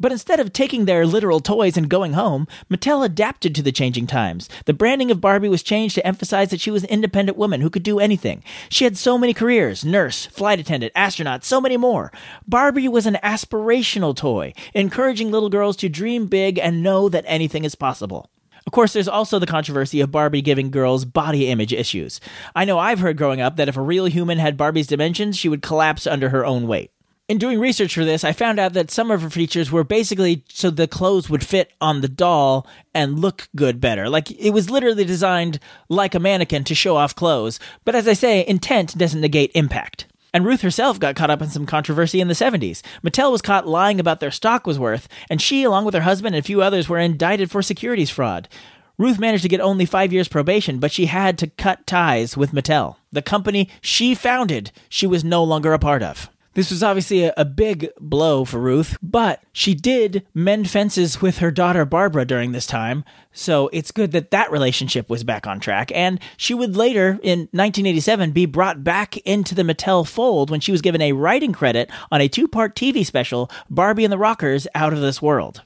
But 0.00 0.12
instead 0.12 0.40
of 0.40 0.52
taking 0.52 0.84
their 0.84 1.04
literal 1.04 1.40
toys 1.40 1.76
and 1.76 1.88
going 1.88 2.14
home, 2.14 2.46
Mattel 2.70 3.04
adapted 3.04 3.54
to 3.54 3.62
the 3.62 3.72
changing 3.72 4.06
times. 4.06 4.48
The 4.64 4.72
branding 4.72 5.10
of 5.10 5.20
Barbie 5.20 5.48
was 5.48 5.62
changed 5.62 5.94
to 5.96 6.06
emphasize 6.06 6.50
that 6.50 6.60
she 6.60 6.70
was 6.70 6.84
an 6.84 6.90
independent 6.90 7.36
woman 7.36 7.60
who 7.60 7.70
could 7.70 7.82
do 7.82 7.98
anything. 7.98 8.42
She 8.68 8.84
had 8.84 8.96
so 8.96 9.18
many 9.18 9.34
careers 9.34 9.84
nurse, 9.84 10.26
flight 10.26 10.60
attendant, 10.60 10.92
astronaut, 10.94 11.44
so 11.44 11.60
many 11.60 11.76
more. 11.76 12.12
Barbie 12.46 12.88
was 12.88 13.06
an 13.06 13.18
aspirational 13.22 14.16
toy, 14.16 14.54
encouraging 14.74 15.30
little 15.30 15.50
girls 15.50 15.76
to 15.78 15.88
dream 15.88 16.26
big 16.26 16.58
and 16.58 16.82
know 16.82 17.08
that 17.08 17.24
anything 17.32 17.64
is 17.64 17.74
possible. 17.74 18.30
Of 18.66 18.72
course, 18.72 18.92
there's 18.92 19.08
also 19.08 19.38
the 19.38 19.46
controversy 19.46 20.00
of 20.00 20.12
Barbie 20.12 20.42
giving 20.42 20.70
girls 20.70 21.04
body 21.04 21.48
image 21.48 21.72
issues. 21.72 22.20
I 22.54 22.64
know 22.64 22.78
I've 22.78 23.00
heard 23.00 23.16
growing 23.16 23.40
up 23.40 23.56
that 23.56 23.68
if 23.68 23.76
a 23.76 23.82
real 23.82 24.04
human 24.04 24.38
had 24.38 24.56
Barbie's 24.56 24.86
dimensions, 24.86 25.36
she 25.36 25.48
would 25.48 25.62
collapse 25.62 26.06
under 26.06 26.28
her 26.28 26.46
own 26.46 26.68
weight. 26.68 26.92
In 27.28 27.38
doing 27.38 27.58
research 27.58 27.94
for 27.94 28.04
this, 28.04 28.24
I 28.24 28.32
found 28.32 28.58
out 28.58 28.74
that 28.74 28.90
some 28.90 29.10
of 29.10 29.22
her 29.22 29.30
features 29.30 29.70
were 29.72 29.84
basically 29.84 30.44
so 30.48 30.70
the 30.70 30.86
clothes 30.86 31.30
would 31.30 31.46
fit 31.46 31.72
on 31.80 32.00
the 32.00 32.08
doll 32.08 32.66
and 32.94 33.20
look 33.20 33.48
good 33.56 33.80
better. 33.80 34.08
Like 34.08 34.30
it 34.32 34.50
was 34.50 34.70
literally 34.70 35.04
designed 35.04 35.58
like 35.88 36.14
a 36.14 36.20
mannequin 36.20 36.64
to 36.64 36.74
show 36.74 36.96
off 36.96 37.14
clothes. 37.14 37.58
But 37.84 37.94
as 37.94 38.06
I 38.06 38.12
say, 38.12 38.46
intent 38.46 38.98
doesn't 38.98 39.20
negate 39.20 39.52
impact. 39.54 40.06
And 40.34 40.46
Ruth 40.46 40.62
herself 40.62 40.98
got 40.98 41.14
caught 41.14 41.30
up 41.30 41.42
in 41.42 41.50
some 41.50 41.66
controversy 41.66 42.20
in 42.20 42.28
the 42.28 42.34
70s. 42.34 42.80
Mattel 43.02 43.30
was 43.30 43.42
caught 43.42 43.68
lying 43.68 44.00
about 44.00 44.20
their 44.20 44.30
stock 44.30 44.66
was 44.66 44.78
worth, 44.78 45.06
and 45.28 45.42
she, 45.42 45.62
along 45.62 45.84
with 45.84 45.94
her 45.94 46.00
husband 46.00 46.34
and 46.34 46.42
a 46.42 46.46
few 46.46 46.62
others, 46.62 46.88
were 46.88 46.98
indicted 46.98 47.50
for 47.50 47.60
securities 47.60 48.10
fraud. 48.10 48.48
Ruth 48.96 49.18
managed 49.18 49.42
to 49.42 49.48
get 49.48 49.60
only 49.60 49.84
five 49.84 50.12
years 50.12 50.28
probation, 50.28 50.78
but 50.78 50.92
she 50.92 51.06
had 51.06 51.36
to 51.38 51.48
cut 51.48 51.86
ties 51.86 52.36
with 52.36 52.52
Mattel. 52.52 52.96
The 53.10 53.20
company 53.20 53.68
she 53.80 54.14
founded, 54.14 54.72
she 54.88 55.06
was 55.06 55.24
no 55.24 55.44
longer 55.44 55.72
a 55.72 55.78
part 55.78 56.02
of. 56.02 56.30
This 56.54 56.70
was 56.70 56.82
obviously 56.82 57.24
a, 57.24 57.32
a, 57.38 57.46
big 57.46 57.88
blow 57.98 58.44
for 58.44 58.58
Ruth, 58.58 58.98
but 59.02 59.42
she 59.52 59.74
did 59.74 60.26
mend 60.34 60.68
fences 60.68 61.22
with 61.22 61.38
her 61.38 61.50
daughter 61.50 61.86
Barbara 61.86 62.26
during 62.26 62.52
this 62.52 62.66
time, 62.66 63.04
so 63.32 63.70
it's 63.72 63.90
good 63.90 64.12
that 64.12 64.30
that 64.32 64.52
relationship 64.52 65.08
was 65.08 65.24
back 65.24 65.46
on 65.46 65.60
track. 65.60 65.90
And 65.94 66.20
she 66.36 66.52
would 66.52 66.76
later, 66.76 67.18
in 67.22 67.48
1987, 67.52 68.32
be 68.32 68.44
brought 68.44 68.84
back 68.84 69.16
into 69.18 69.54
the 69.54 69.62
Mattel 69.62 70.06
fold 70.06 70.50
when 70.50 70.60
she 70.60 70.72
was 70.72 70.82
given 70.82 71.00
a 71.00 71.12
writing 71.12 71.54
credit 71.54 71.90
on 72.10 72.20
a 72.20 72.28
two 72.28 72.46
part 72.46 72.76
TV 72.76 73.04
special, 73.06 73.50
Barbie 73.70 74.04
and 74.04 74.12
the 74.12 74.18
Rockers 74.18 74.68
Out 74.74 74.92
of 74.92 75.00
This 75.00 75.22
World. 75.22 75.62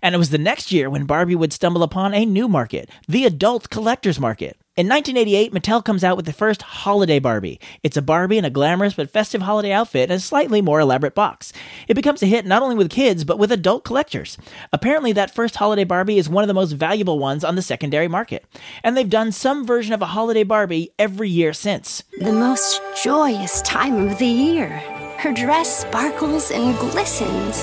And 0.00 0.14
it 0.14 0.18
was 0.18 0.30
the 0.30 0.38
next 0.38 0.72
year 0.72 0.88
when 0.88 1.04
Barbie 1.04 1.34
would 1.34 1.52
stumble 1.52 1.82
upon 1.82 2.14
a 2.14 2.24
new 2.24 2.48
market, 2.48 2.88
the 3.06 3.26
adult 3.26 3.68
collector's 3.68 4.18
market. 4.18 4.56
In 4.76 4.88
1988, 4.88 5.52
Mattel 5.52 5.84
comes 5.84 6.02
out 6.02 6.16
with 6.16 6.26
the 6.26 6.32
first 6.32 6.60
holiday 6.62 7.20
Barbie. 7.20 7.60
It's 7.84 7.96
a 7.96 8.02
Barbie 8.02 8.38
in 8.38 8.44
a 8.44 8.50
glamorous 8.50 8.94
but 8.94 9.08
festive 9.08 9.42
holiday 9.42 9.70
outfit 9.70 10.10
and 10.10 10.16
a 10.16 10.20
slightly 10.20 10.60
more 10.60 10.80
elaborate 10.80 11.14
box. 11.14 11.52
It 11.86 11.94
becomes 11.94 12.24
a 12.24 12.26
hit 12.26 12.44
not 12.44 12.60
only 12.60 12.74
with 12.74 12.90
kids, 12.90 13.22
but 13.22 13.38
with 13.38 13.52
adult 13.52 13.84
collectors. 13.84 14.36
Apparently, 14.72 15.12
that 15.12 15.32
first 15.32 15.54
holiday 15.54 15.84
Barbie 15.84 16.18
is 16.18 16.28
one 16.28 16.42
of 16.42 16.48
the 16.48 16.54
most 16.54 16.72
valuable 16.72 17.20
ones 17.20 17.44
on 17.44 17.54
the 17.54 17.62
secondary 17.62 18.08
market. 18.08 18.46
And 18.82 18.96
they've 18.96 19.08
done 19.08 19.30
some 19.30 19.64
version 19.64 19.92
of 19.92 20.02
a 20.02 20.06
holiday 20.06 20.42
Barbie 20.42 20.90
every 20.98 21.30
year 21.30 21.52
since. 21.52 22.02
The 22.18 22.32
most 22.32 22.82
joyous 23.00 23.62
time 23.62 24.08
of 24.08 24.18
the 24.18 24.26
year. 24.26 24.70
Her 25.18 25.32
dress 25.32 25.82
sparkles 25.82 26.50
and 26.50 26.76
glistens. 26.78 27.60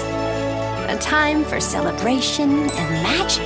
A 0.87 0.97
time 1.01 1.43
for 1.43 1.59
celebration 1.59 2.69
and 2.69 3.03
magic. 3.03 3.43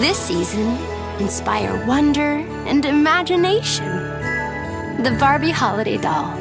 This 0.00 0.16
season, 0.16 0.78
inspire 1.20 1.84
wonder 1.86 2.38
and 2.66 2.84
imagination. 2.84 3.86
The 5.02 5.16
Barbie 5.18 5.50
Holiday 5.50 5.96
Doll, 5.96 6.36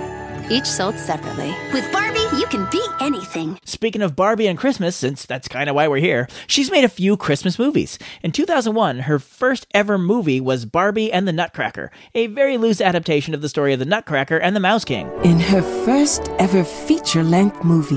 each 0.49 0.65
sold 0.65 0.97
separately. 0.97 1.53
With 1.73 1.91
Barbie, 1.91 2.19
you 2.37 2.45
can 2.47 2.67
be 2.71 2.83
anything. 2.99 3.59
Speaking 3.65 4.01
of 4.01 4.15
Barbie 4.15 4.47
and 4.47 4.57
Christmas, 4.57 4.95
since 4.95 5.25
that's 5.25 5.47
kind 5.47 5.69
of 5.69 5.75
why 5.75 5.87
we're 5.87 5.97
here, 5.97 6.27
she's 6.47 6.71
made 6.71 6.83
a 6.83 6.89
few 6.89 7.17
Christmas 7.17 7.59
movies. 7.59 7.99
In 8.23 8.31
2001, 8.31 8.99
her 8.99 9.19
first 9.19 9.67
ever 9.73 9.97
movie 9.97 10.39
was 10.39 10.65
Barbie 10.65 11.11
and 11.11 11.27
the 11.27 11.33
Nutcracker, 11.33 11.91
a 12.15 12.27
very 12.27 12.57
loose 12.57 12.81
adaptation 12.81 13.33
of 13.33 13.41
the 13.41 13.49
story 13.49 13.73
of 13.73 13.79
the 13.79 13.85
Nutcracker 13.85 14.37
and 14.37 14.55
the 14.55 14.61
Mouse 14.61 14.85
King. 14.85 15.11
In 15.23 15.39
her 15.39 15.61
first 15.85 16.29
ever 16.39 16.63
feature 16.63 17.23
length 17.23 17.63
movie, 17.63 17.95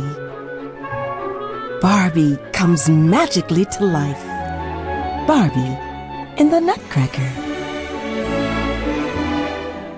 Barbie 1.81 2.37
comes 2.53 2.89
magically 2.91 3.65
to 3.65 3.85
life. 3.85 4.23
Barbie 5.27 5.90
in 6.39 6.51
the 6.51 6.61
Nutcracker. 6.61 7.31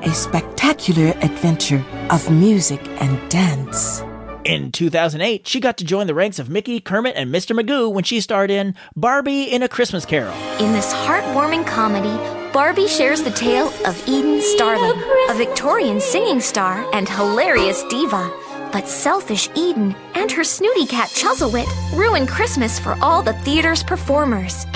A 0.03 0.15
spectacular 0.15 1.11
adventure 1.23 1.85
of 2.11 2.31
music 2.31 2.81
and 3.01 3.31
dance. 3.31 4.03
In 4.45 4.73
2008, 4.73 5.47
she 5.47 5.61
got 5.61 5.77
to 5.79 5.85
join 5.85 6.09
the 6.09 6.15
ranks 6.15 6.39
of 6.41 6.51
Mickey, 6.51 6.81
Kermit, 6.81 7.15
and 7.15 7.33
Mr. 7.33 7.59
Magoo 7.59 7.93
when 7.93 8.03
she 8.03 8.21
starred 8.21 8.51
in 8.51 8.75
Barbie 8.97 9.45
in 9.45 9.63
a 9.63 9.69
Christmas 9.69 10.05
Carol. 10.05 10.35
In 10.59 10.73
this 10.73 10.93
heartwarming 10.93 11.65
comedy, 11.67 12.17
Barbie 12.53 12.89
shares 12.89 13.23
the 13.23 13.31
tale 13.31 13.69
of 13.87 14.09
Eden 14.09 14.41
Starling, 14.43 15.01
a 15.31 15.35
Victorian 15.35 16.01
singing 16.01 16.41
star 16.41 16.85
and 16.93 17.09
hilarious 17.09 17.85
diva. 17.85 18.31
But 18.73 18.89
selfish 18.89 19.49
Eden 19.55 19.95
and 20.15 20.33
her 20.33 20.45
snooty 20.45 20.87
cat 20.87 21.11
Chuzzlewit 21.11 21.69
ruin 21.93 22.27
Christmas 22.27 22.79
for 22.79 22.97
all 23.01 23.23
the 23.23 23.35
theater's 23.35 23.83
performers. 23.83 24.67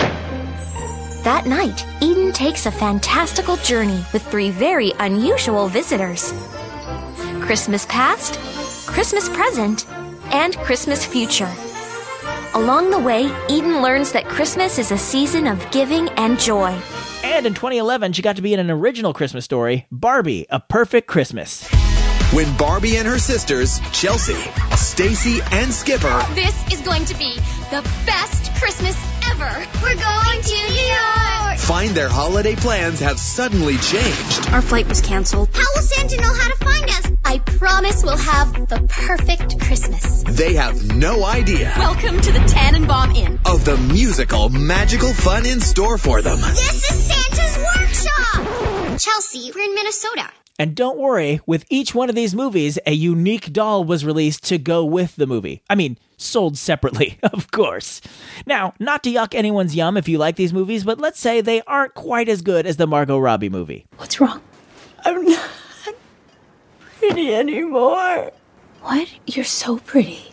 That 1.26 1.44
night, 1.44 1.84
Eden 2.00 2.32
takes 2.32 2.66
a 2.66 2.70
fantastical 2.70 3.56
journey 3.56 4.00
with 4.12 4.24
three 4.30 4.50
very 4.50 4.92
unusual 5.00 5.66
visitors 5.66 6.32
Christmas 7.40 7.84
past, 7.86 8.38
Christmas 8.86 9.28
present, 9.30 9.90
and 10.32 10.56
Christmas 10.58 11.04
future. 11.04 11.52
Along 12.54 12.92
the 12.92 13.00
way, 13.00 13.24
Eden 13.48 13.82
learns 13.82 14.12
that 14.12 14.28
Christmas 14.28 14.78
is 14.78 14.92
a 14.92 14.98
season 14.98 15.48
of 15.48 15.68
giving 15.72 16.08
and 16.10 16.38
joy. 16.38 16.70
And 17.24 17.44
in 17.44 17.54
2011, 17.54 18.12
she 18.12 18.22
got 18.22 18.36
to 18.36 18.42
be 18.42 18.54
in 18.54 18.60
an 18.60 18.70
original 18.70 19.12
Christmas 19.12 19.44
story, 19.44 19.88
Barbie, 19.90 20.46
A 20.50 20.60
Perfect 20.60 21.08
Christmas. 21.08 21.68
When 22.32 22.56
Barbie 22.56 22.98
and 22.98 23.08
her 23.08 23.18
sisters, 23.18 23.80
Chelsea, 23.90 24.40
Stacy, 24.76 25.40
and 25.50 25.74
Skipper. 25.74 26.22
This 26.36 26.72
is 26.72 26.82
going 26.82 27.04
to 27.06 27.18
be 27.18 27.34
the 27.72 27.82
best 28.06 28.54
Christmas 28.62 28.96
ever. 29.30 29.66
We're 29.82 29.94
going 29.94 30.42
to 30.42 30.56
New 30.56 30.88
York. 30.94 31.58
Find 31.58 31.90
their 31.90 32.08
holiday 32.08 32.54
plans 32.54 33.00
have 33.00 33.18
suddenly 33.18 33.76
changed. 33.78 34.48
Our 34.50 34.62
flight 34.62 34.88
was 34.88 35.00
canceled. 35.00 35.48
How 35.52 35.64
will 35.74 35.82
Santa 35.82 36.16
know 36.16 36.32
how 36.32 36.48
to 36.48 36.64
find 36.64 36.84
us? 36.84 37.12
I 37.24 37.38
promise 37.38 38.04
we'll 38.04 38.16
have 38.16 38.68
the 38.68 38.86
perfect 38.88 39.60
Christmas. 39.60 40.22
They 40.22 40.54
have 40.54 40.94
no 40.94 41.24
idea. 41.24 41.72
Welcome 41.76 42.20
to 42.20 42.32
the 42.32 42.38
Tannenbaum 42.40 43.16
Inn. 43.16 43.40
Of 43.44 43.64
the 43.64 43.76
musical, 43.76 44.48
magical 44.48 45.12
fun 45.12 45.44
in 45.46 45.60
store 45.60 45.98
for 45.98 46.22
them. 46.22 46.40
This 46.40 46.90
is 46.90 47.04
Santa's 47.04 47.58
workshop. 47.58 48.98
Chelsea, 48.98 49.50
we're 49.54 49.64
in 49.64 49.74
Minnesota. 49.74 50.30
And 50.58 50.74
don't 50.74 50.96
worry, 50.98 51.40
with 51.44 51.66
each 51.68 51.94
one 51.94 52.08
of 52.08 52.14
these 52.14 52.34
movies, 52.34 52.78
a 52.86 52.92
unique 52.92 53.52
doll 53.52 53.84
was 53.84 54.04
released 54.04 54.44
to 54.44 54.58
go 54.58 54.84
with 54.84 55.16
the 55.16 55.26
movie. 55.26 55.62
I 55.68 55.74
mean, 55.74 55.98
sold 56.16 56.56
separately, 56.56 57.18
of 57.22 57.50
course. 57.50 58.00
Now, 58.46 58.72
not 58.80 59.02
to 59.04 59.12
yuck 59.12 59.34
anyone's 59.34 59.76
yum 59.76 59.96
if 59.96 60.08
you 60.08 60.16
like 60.16 60.36
these 60.36 60.54
movies, 60.54 60.84
but 60.84 60.98
let's 60.98 61.20
say 61.20 61.40
they 61.40 61.60
aren't 61.62 61.94
quite 61.94 62.28
as 62.28 62.40
good 62.40 62.66
as 62.66 62.78
the 62.78 62.86
Margot 62.86 63.18
Robbie 63.18 63.50
movie. 63.50 63.86
What's 63.96 64.20
wrong? 64.20 64.40
I'm 65.04 65.24
not 65.24 65.50
pretty 66.98 67.34
anymore. 67.34 68.32
What? 68.80 69.08
You're 69.26 69.44
so 69.44 69.78
pretty. 69.78 70.32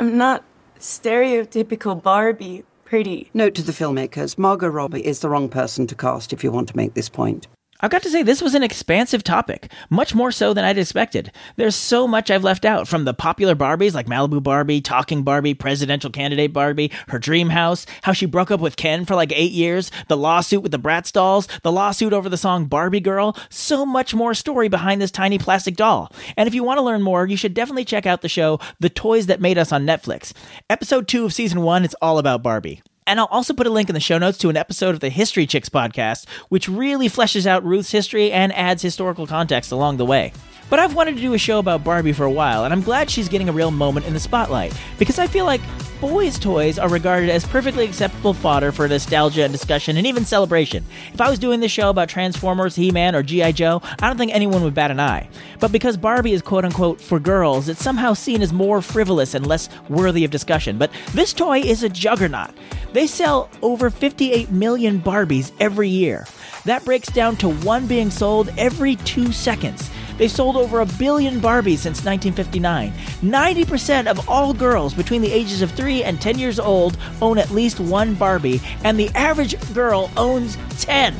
I'm 0.00 0.16
not 0.16 0.44
stereotypical 0.78 2.02
Barbie, 2.02 2.64
pretty. 2.84 3.30
Note 3.34 3.54
to 3.56 3.62
the 3.62 3.72
filmmakers 3.72 4.38
Margot 4.38 4.68
Robbie 4.68 5.04
is 5.04 5.20
the 5.20 5.28
wrong 5.28 5.48
person 5.48 5.86
to 5.88 5.94
cast 5.94 6.32
if 6.32 6.42
you 6.42 6.50
want 6.50 6.68
to 6.68 6.76
make 6.76 6.94
this 6.94 7.08
point. 7.08 7.48
I've 7.80 7.90
got 7.90 8.02
to 8.02 8.10
say, 8.10 8.24
this 8.24 8.42
was 8.42 8.56
an 8.56 8.64
expansive 8.64 9.22
topic, 9.22 9.70
much 9.88 10.12
more 10.12 10.32
so 10.32 10.52
than 10.52 10.64
I'd 10.64 10.78
expected. 10.78 11.30
There's 11.54 11.76
so 11.76 12.08
much 12.08 12.28
I've 12.28 12.42
left 12.42 12.64
out 12.64 12.88
from 12.88 13.04
the 13.04 13.14
popular 13.14 13.54
Barbies 13.54 13.94
like 13.94 14.08
Malibu 14.08 14.42
Barbie, 14.42 14.80
Talking 14.80 15.22
Barbie, 15.22 15.54
Presidential 15.54 16.10
Candidate 16.10 16.52
Barbie, 16.52 16.90
her 17.06 17.20
dream 17.20 17.50
house, 17.50 17.86
how 18.02 18.12
she 18.12 18.26
broke 18.26 18.50
up 18.50 18.58
with 18.58 18.76
Ken 18.76 19.04
for 19.04 19.14
like 19.14 19.32
eight 19.32 19.52
years, 19.52 19.92
the 20.08 20.16
lawsuit 20.16 20.60
with 20.60 20.72
the 20.72 20.78
Bratz 20.78 21.12
dolls, 21.12 21.46
the 21.62 21.70
lawsuit 21.70 22.12
over 22.12 22.28
the 22.28 22.36
song 22.36 22.64
Barbie 22.64 22.98
Girl. 22.98 23.36
So 23.48 23.86
much 23.86 24.12
more 24.12 24.34
story 24.34 24.68
behind 24.68 25.00
this 25.00 25.12
tiny 25.12 25.38
plastic 25.38 25.76
doll. 25.76 26.12
And 26.36 26.48
if 26.48 26.54
you 26.54 26.64
want 26.64 26.78
to 26.78 26.84
learn 26.84 27.02
more, 27.02 27.26
you 27.28 27.36
should 27.36 27.54
definitely 27.54 27.84
check 27.84 28.06
out 28.06 28.22
the 28.22 28.28
show 28.28 28.58
The 28.80 28.90
Toys 28.90 29.26
That 29.26 29.40
Made 29.40 29.56
Us 29.56 29.70
on 29.70 29.86
Netflix. 29.86 30.32
Episode 30.68 31.06
two 31.06 31.24
of 31.24 31.32
season 31.32 31.62
one 31.62 31.84
is 31.84 31.94
all 32.02 32.18
about 32.18 32.42
Barbie. 32.42 32.82
And 33.08 33.18
I'll 33.18 33.26
also 33.26 33.54
put 33.54 33.66
a 33.66 33.70
link 33.70 33.88
in 33.88 33.94
the 33.94 34.00
show 34.00 34.18
notes 34.18 34.36
to 34.38 34.50
an 34.50 34.56
episode 34.58 34.94
of 34.94 35.00
the 35.00 35.08
History 35.08 35.46
Chicks 35.46 35.70
podcast, 35.70 36.28
which 36.50 36.68
really 36.68 37.08
fleshes 37.08 37.46
out 37.46 37.64
Ruth's 37.64 37.90
history 37.90 38.30
and 38.30 38.52
adds 38.52 38.82
historical 38.82 39.26
context 39.26 39.72
along 39.72 39.96
the 39.96 40.04
way. 40.04 40.34
But 40.70 40.78
I've 40.78 40.94
wanted 40.94 41.16
to 41.16 41.22
do 41.22 41.34
a 41.34 41.38
show 41.38 41.58
about 41.58 41.82
Barbie 41.82 42.12
for 42.12 42.24
a 42.24 42.30
while, 42.30 42.64
and 42.64 42.74
I'm 42.74 42.82
glad 42.82 43.10
she's 43.10 43.28
getting 43.28 43.48
a 43.48 43.52
real 43.52 43.70
moment 43.70 44.06
in 44.06 44.12
the 44.12 44.20
spotlight, 44.20 44.78
because 44.98 45.18
I 45.18 45.26
feel 45.26 45.46
like 45.46 45.62
boys' 46.00 46.38
toys 46.38 46.78
are 46.78 46.88
regarded 46.88 47.30
as 47.30 47.44
perfectly 47.44 47.84
acceptable 47.84 48.34
fodder 48.34 48.70
for 48.70 48.86
nostalgia 48.86 49.44
and 49.44 49.52
discussion 49.52 49.96
and 49.96 50.06
even 50.06 50.24
celebration. 50.24 50.84
If 51.12 51.20
I 51.20 51.30
was 51.30 51.38
doing 51.38 51.60
this 51.60 51.72
show 51.72 51.90
about 51.90 52.08
Transformers, 52.08 52.76
He 52.76 52.90
Man, 52.90 53.16
or 53.16 53.22
G.I. 53.22 53.52
Joe, 53.52 53.80
I 54.00 54.06
don't 54.06 54.18
think 54.18 54.32
anyone 54.32 54.62
would 54.62 54.74
bat 54.74 54.90
an 54.90 55.00
eye. 55.00 55.28
But 55.58 55.72
because 55.72 55.96
Barbie 55.96 56.32
is 56.32 56.42
quote 56.42 56.64
unquote 56.64 57.00
for 57.00 57.18
girls, 57.18 57.68
it's 57.68 57.82
somehow 57.82 58.12
seen 58.12 58.42
as 58.42 58.52
more 58.52 58.80
frivolous 58.82 59.34
and 59.34 59.46
less 59.46 59.68
worthy 59.88 60.24
of 60.24 60.30
discussion. 60.30 60.78
But 60.78 60.92
this 61.14 61.32
toy 61.32 61.60
is 61.60 61.82
a 61.82 61.88
juggernaut. 61.88 62.50
They 62.92 63.06
sell 63.06 63.50
over 63.62 63.90
58 63.90 64.50
million 64.50 65.00
Barbies 65.00 65.52
every 65.60 65.88
year. 65.88 66.26
That 66.64 66.84
breaks 66.84 67.08
down 67.08 67.36
to 67.36 67.48
one 67.48 67.86
being 67.86 68.10
sold 68.10 68.50
every 68.56 68.96
two 68.96 69.32
seconds. 69.32 69.90
They've 70.18 70.30
sold 70.30 70.56
over 70.56 70.80
a 70.80 70.86
billion 70.86 71.40
Barbies 71.40 71.78
since 71.78 72.04
1959. 72.04 72.92
90% 73.22 74.06
of 74.06 74.28
all 74.28 74.52
girls 74.52 74.92
between 74.92 75.22
the 75.22 75.32
ages 75.32 75.62
of 75.62 75.70
3 75.70 76.02
and 76.02 76.20
10 76.20 76.38
years 76.38 76.58
old 76.58 76.98
own 77.22 77.38
at 77.38 77.50
least 77.50 77.80
one 77.80 78.14
Barbie, 78.14 78.60
and 78.84 78.98
the 78.98 79.08
average 79.14 79.56
girl 79.72 80.10
owns 80.16 80.58
10. 80.80 81.14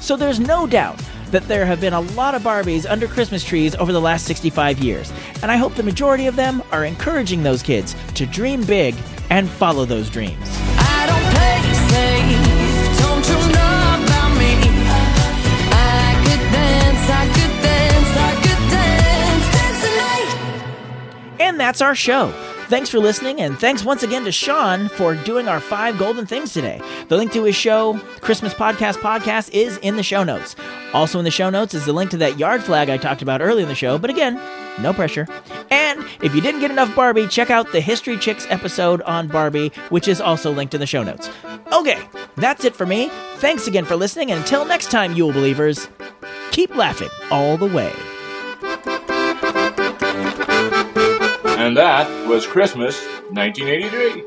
So 0.00 0.16
there's 0.16 0.38
no 0.38 0.66
doubt 0.66 1.02
that 1.30 1.48
there 1.48 1.66
have 1.66 1.80
been 1.80 1.92
a 1.92 2.00
lot 2.00 2.34
of 2.34 2.42
Barbies 2.42 2.88
under 2.88 3.06
Christmas 3.06 3.44
trees 3.44 3.74
over 3.76 3.92
the 3.92 4.00
last 4.00 4.26
65 4.26 4.78
years, 4.78 5.12
and 5.42 5.50
I 5.50 5.56
hope 5.56 5.74
the 5.74 5.82
majority 5.82 6.26
of 6.26 6.36
them 6.36 6.62
are 6.70 6.84
encouraging 6.84 7.42
those 7.42 7.62
kids 7.62 7.94
to 8.14 8.26
dream 8.26 8.64
big 8.64 8.94
and 9.30 9.48
follow 9.48 9.84
those 9.84 10.08
dreams. 10.08 10.77
And 21.40 21.58
that's 21.58 21.80
our 21.80 21.94
show. 21.94 22.32
Thanks 22.68 22.90
for 22.90 22.98
listening, 22.98 23.40
and 23.40 23.58
thanks 23.58 23.82
once 23.82 24.02
again 24.02 24.24
to 24.24 24.32
Sean 24.32 24.90
for 24.90 25.14
doing 25.14 25.48
our 25.48 25.58
five 25.58 25.96
golden 25.98 26.26
things 26.26 26.52
today. 26.52 26.82
The 27.08 27.16
link 27.16 27.32
to 27.32 27.44
his 27.44 27.56
show, 27.56 27.98
Christmas 28.20 28.52
Podcast 28.52 28.96
Podcast, 28.96 29.50
is 29.54 29.78
in 29.78 29.96
the 29.96 30.02
show 30.02 30.22
notes. 30.22 30.54
Also 30.92 31.18
in 31.18 31.24
the 31.24 31.30
show 31.30 31.48
notes 31.48 31.72
is 31.72 31.86
the 31.86 31.94
link 31.94 32.10
to 32.10 32.18
that 32.18 32.38
yard 32.38 32.62
flag 32.62 32.90
I 32.90 32.98
talked 32.98 33.22
about 33.22 33.40
earlier 33.40 33.62
in 33.62 33.68
the 33.68 33.74
show, 33.74 33.96
but 33.96 34.10
again, 34.10 34.38
no 34.82 34.92
pressure. 34.92 35.26
And 35.70 36.04
if 36.20 36.34
you 36.34 36.42
didn't 36.42 36.60
get 36.60 36.70
enough 36.70 36.94
Barbie, 36.94 37.26
check 37.26 37.50
out 37.50 37.72
the 37.72 37.80
History 37.80 38.18
Chicks 38.18 38.46
episode 38.50 39.00
on 39.02 39.28
Barbie, 39.28 39.72
which 39.88 40.06
is 40.06 40.20
also 40.20 40.52
linked 40.52 40.74
in 40.74 40.80
the 40.80 40.86
show 40.86 41.02
notes. 41.02 41.30
Okay, 41.72 41.98
that's 42.36 42.66
it 42.66 42.76
for 42.76 42.84
me. 42.84 43.08
Thanks 43.36 43.66
again 43.66 43.86
for 43.86 43.96
listening, 43.96 44.30
and 44.30 44.40
until 44.40 44.66
next 44.66 44.90
time, 44.90 45.14
Yule 45.14 45.32
Believers, 45.32 45.88
keep 46.50 46.76
laughing 46.76 47.08
all 47.30 47.56
the 47.56 47.66
way. 47.66 47.92
And 51.58 51.76
that 51.76 52.08
was 52.28 52.46
Christmas 52.46 53.04
1983. 53.32 54.22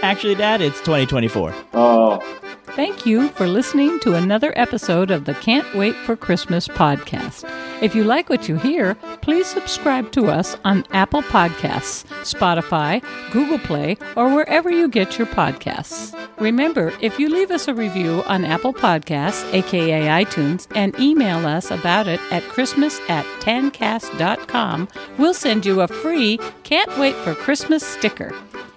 Actually, 0.00 0.34
Dad, 0.34 0.62
it's 0.62 0.78
2024. 0.78 1.54
Oh. 1.74 2.40
Thank 2.74 3.06
you 3.06 3.28
for 3.28 3.46
listening 3.46 4.00
to 4.00 4.14
another 4.14 4.52
episode 4.56 5.12
of 5.12 5.26
the 5.26 5.34
Can't 5.34 5.74
Wait 5.76 5.94
for 5.94 6.16
Christmas 6.16 6.66
podcast. 6.66 7.48
If 7.80 7.94
you 7.94 8.02
like 8.02 8.28
what 8.28 8.48
you 8.48 8.56
hear, 8.56 8.96
please 9.22 9.46
subscribe 9.46 10.10
to 10.12 10.26
us 10.26 10.56
on 10.64 10.84
Apple 10.90 11.22
Podcasts, 11.22 12.04
Spotify, 12.24 13.00
Google 13.30 13.60
Play, 13.60 13.96
or 14.16 14.34
wherever 14.34 14.70
you 14.70 14.88
get 14.88 15.18
your 15.18 15.28
podcasts. 15.28 16.18
Remember, 16.40 16.92
if 17.00 17.20
you 17.20 17.28
leave 17.28 17.52
us 17.52 17.68
a 17.68 17.74
review 17.74 18.24
on 18.26 18.44
Apple 18.44 18.74
Podcasts, 18.74 19.44
aka 19.54 20.24
iTunes, 20.24 20.66
and 20.74 20.98
email 20.98 21.46
us 21.46 21.70
about 21.70 22.08
it 22.08 22.20
at 22.32 22.42
Christmas 22.44 23.00
at 23.08 23.24
tancast.com, 23.40 24.88
we'll 25.16 25.34
send 25.34 25.64
you 25.64 25.80
a 25.80 25.86
free 25.86 26.40
Can't 26.64 26.98
Wait 26.98 27.14
for 27.14 27.34
Christmas 27.34 27.86
sticker. 27.86 28.34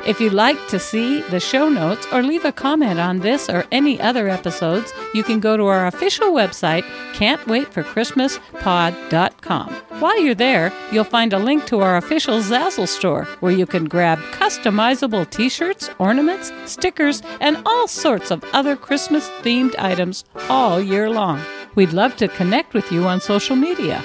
If 0.07 0.19
you'd 0.21 0.31
like 0.31 0.69
to 0.69 0.79
see 0.79 1.19
the 1.23 1.41
show 1.41 1.67
notes 1.67 2.07
or 2.13 2.23
leave 2.23 2.45
a 2.45 2.53
comment 2.53 2.97
on 2.97 3.19
this 3.19 3.49
or 3.49 3.65
any 3.73 3.99
other 3.99 4.29
episodes, 4.29 4.93
you 5.13 5.21
can 5.21 5.41
go 5.41 5.57
to 5.57 5.65
our 5.65 5.85
official 5.85 6.31
website, 6.31 6.83
can'twaitforchristmaspod.com. 7.11 9.73
While 9.99 10.21
you're 10.21 10.33
there, 10.33 10.71
you'll 10.93 11.03
find 11.03 11.33
a 11.33 11.39
link 11.39 11.65
to 11.65 11.81
our 11.81 11.97
official 11.97 12.39
Zazzle 12.39 12.87
store 12.87 13.25
where 13.41 13.51
you 13.51 13.65
can 13.65 13.83
grab 13.83 14.19
customizable 14.31 15.29
t 15.29 15.49
shirts, 15.49 15.89
ornaments, 15.99 16.53
stickers, 16.65 17.21
and 17.41 17.57
all 17.65 17.89
sorts 17.89 18.31
of 18.31 18.45
other 18.53 18.77
Christmas 18.77 19.27
themed 19.41 19.75
items 19.77 20.23
all 20.47 20.81
year 20.81 21.09
long. 21.09 21.41
We'd 21.75 21.91
love 21.91 22.15
to 22.15 22.29
connect 22.29 22.73
with 22.73 22.93
you 22.93 23.07
on 23.07 23.19
social 23.19 23.57
media. 23.57 24.01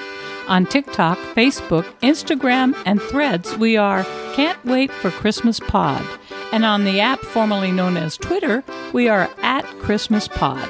On 0.47 0.65
TikTok, 0.65 1.17
Facebook, 1.35 1.85
Instagram, 2.01 2.75
and 2.85 3.01
Threads, 3.01 3.55
we 3.57 3.77
are 3.77 4.03
Can't 4.33 4.63
Wait 4.65 4.91
for 4.91 5.09
Christmas 5.09 5.59
Pod. 5.59 6.05
And 6.51 6.65
on 6.65 6.83
the 6.83 6.99
app 6.99 7.19
formerly 7.19 7.71
known 7.71 7.95
as 7.97 8.17
Twitter, 8.17 8.63
we 8.91 9.07
are 9.07 9.29
at 9.41 9.65
Christmas 9.79 10.27
Pod. 10.27 10.69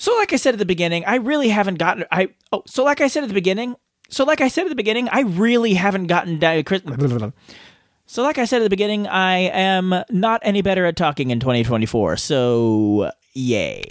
So, 0.00 0.16
like 0.16 0.32
I 0.32 0.36
said 0.36 0.54
at 0.54 0.58
the 0.58 0.64
beginning, 0.64 1.04
I 1.04 1.16
really 1.16 1.50
haven't 1.50 1.74
gotten. 1.74 2.06
I 2.10 2.28
oh, 2.52 2.62
so 2.66 2.84
like 2.84 3.02
I 3.02 3.06
said 3.06 3.22
at 3.22 3.28
the 3.28 3.34
beginning. 3.34 3.76
So, 4.08 4.24
like 4.24 4.40
I 4.40 4.48
said 4.48 4.64
at 4.64 4.70
the 4.70 4.74
beginning, 4.74 5.10
I 5.10 5.20
really 5.20 5.74
haven't 5.74 6.06
gotten 6.06 6.38
down. 6.38 6.64
So, 8.06 8.24
like 8.24 8.38
I 8.38 8.44
said 8.46 8.62
at 8.62 8.64
the 8.64 8.70
beginning, 8.70 9.06
I 9.06 9.36
am 9.36 9.94
not 10.10 10.40
any 10.42 10.62
better 10.62 10.84
at 10.84 10.96
talking 10.96 11.30
in 11.30 11.38
2024. 11.38 12.16
So, 12.16 13.12
yay. 13.34 13.84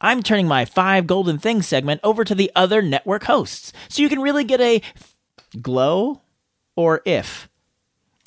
I'm 0.00 0.22
turning 0.22 0.48
my 0.48 0.64
five 0.64 1.06
golden 1.06 1.38
things 1.38 1.66
segment 1.66 2.00
over 2.02 2.24
to 2.24 2.34
the 2.34 2.50
other 2.56 2.80
network 2.80 3.24
hosts, 3.24 3.74
so 3.90 4.00
you 4.00 4.08
can 4.08 4.20
really 4.20 4.44
get 4.44 4.62
a 4.62 4.80
glow 5.60 6.22
or 6.74 7.02
if. 7.04 7.49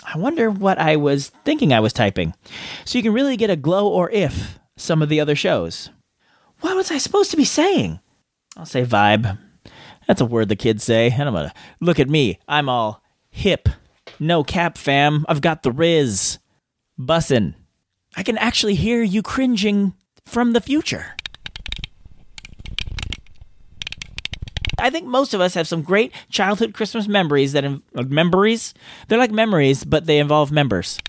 I 0.05 0.17
wonder 0.17 0.49
what 0.49 0.79
I 0.79 0.95
was 0.95 1.29
thinking 1.45 1.73
I 1.73 1.79
was 1.79 1.93
typing. 1.93 2.33
So 2.85 2.97
you 2.97 3.03
can 3.03 3.13
really 3.13 3.37
get 3.37 3.49
a 3.49 3.55
glow 3.55 3.87
or 3.87 4.09
if 4.09 4.59
some 4.77 5.01
of 5.01 5.09
the 5.09 5.19
other 5.19 5.35
shows. 5.35 5.89
What 6.61 6.75
was 6.75 6.91
I 6.91 6.97
supposed 6.97 7.31
to 7.31 7.37
be 7.37 7.45
saying? 7.45 7.99
I'll 8.55 8.65
say 8.65 8.85
vibe. 8.85 9.37
That's 10.07 10.21
a 10.21 10.25
word 10.25 10.49
the 10.49 10.55
kids 10.55 10.83
say. 10.83 11.11
And 11.11 11.23
I'm 11.23 11.33
gonna 11.33 11.53
look 11.79 11.99
at 11.99 12.09
me. 12.09 12.39
I'm 12.47 12.69
all 12.69 13.03
hip. 13.29 13.69
No 14.19 14.43
cap, 14.43 14.77
fam. 14.77 15.25
I've 15.27 15.41
got 15.41 15.63
the 15.63 15.71
riz. 15.71 16.39
Bussin'. 16.99 17.55
I 18.15 18.23
can 18.23 18.37
actually 18.37 18.75
hear 18.75 19.01
you 19.01 19.21
cringing 19.23 19.93
from 20.25 20.53
the 20.53 20.61
future. 20.61 21.15
I 24.83 24.89
think 24.89 25.07
most 25.07 25.33
of 25.33 25.39
us 25.39 25.53
have 25.53 25.65
some 25.65 25.81
great 25.81 26.11
childhood 26.29 26.73
Christmas 26.73 27.07
memories 27.07 27.53
that 27.53 27.63
in- 27.63 27.81
uh, 27.95 28.03
memories. 28.03 28.73
They're 29.07 29.17
like 29.17 29.31
memories, 29.31 29.85
but 29.85 30.07
they 30.07 30.19
involve 30.19 30.51
members. 30.51 30.99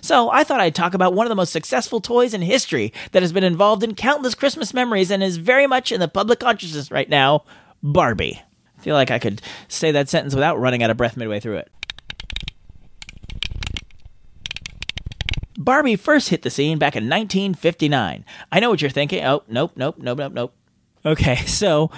So 0.00 0.30
I 0.30 0.44
thought 0.44 0.60
I'd 0.60 0.76
talk 0.76 0.94
about 0.94 1.14
one 1.14 1.26
of 1.26 1.30
the 1.30 1.34
most 1.34 1.52
successful 1.52 2.00
toys 2.00 2.32
in 2.32 2.42
history 2.42 2.92
that 3.10 3.22
has 3.22 3.32
been 3.32 3.42
involved 3.42 3.82
in 3.82 3.96
countless 3.96 4.36
Christmas 4.36 4.72
memories 4.72 5.10
and 5.10 5.20
is 5.20 5.36
very 5.36 5.66
much 5.66 5.90
in 5.90 5.98
the 5.98 6.06
public 6.06 6.38
consciousness 6.38 6.92
right 6.92 7.08
now 7.08 7.44
Barbie. 7.82 8.40
I 8.78 8.82
feel 8.82 8.94
like 8.94 9.10
I 9.10 9.18
could 9.18 9.42
say 9.66 9.90
that 9.90 10.08
sentence 10.08 10.32
without 10.32 10.60
running 10.60 10.84
out 10.84 10.90
of 10.90 10.96
breath 10.96 11.16
midway 11.16 11.40
through 11.40 11.56
it. 11.56 11.72
Barbie 15.58 15.96
first 15.96 16.28
hit 16.28 16.42
the 16.42 16.50
scene 16.50 16.78
back 16.78 16.94
in 16.94 17.04
1959. 17.04 18.24
I 18.52 18.60
know 18.60 18.70
what 18.70 18.80
you're 18.80 18.90
thinking. 18.90 19.24
Oh, 19.24 19.42
nope, 19.48 19.72
nope, 19.74 19.96
nope, 19.98 20.18
nope, 20.18 20.32
nope. 20.32 20.54
Okay, 21.04 21.34
so 21.46 21.90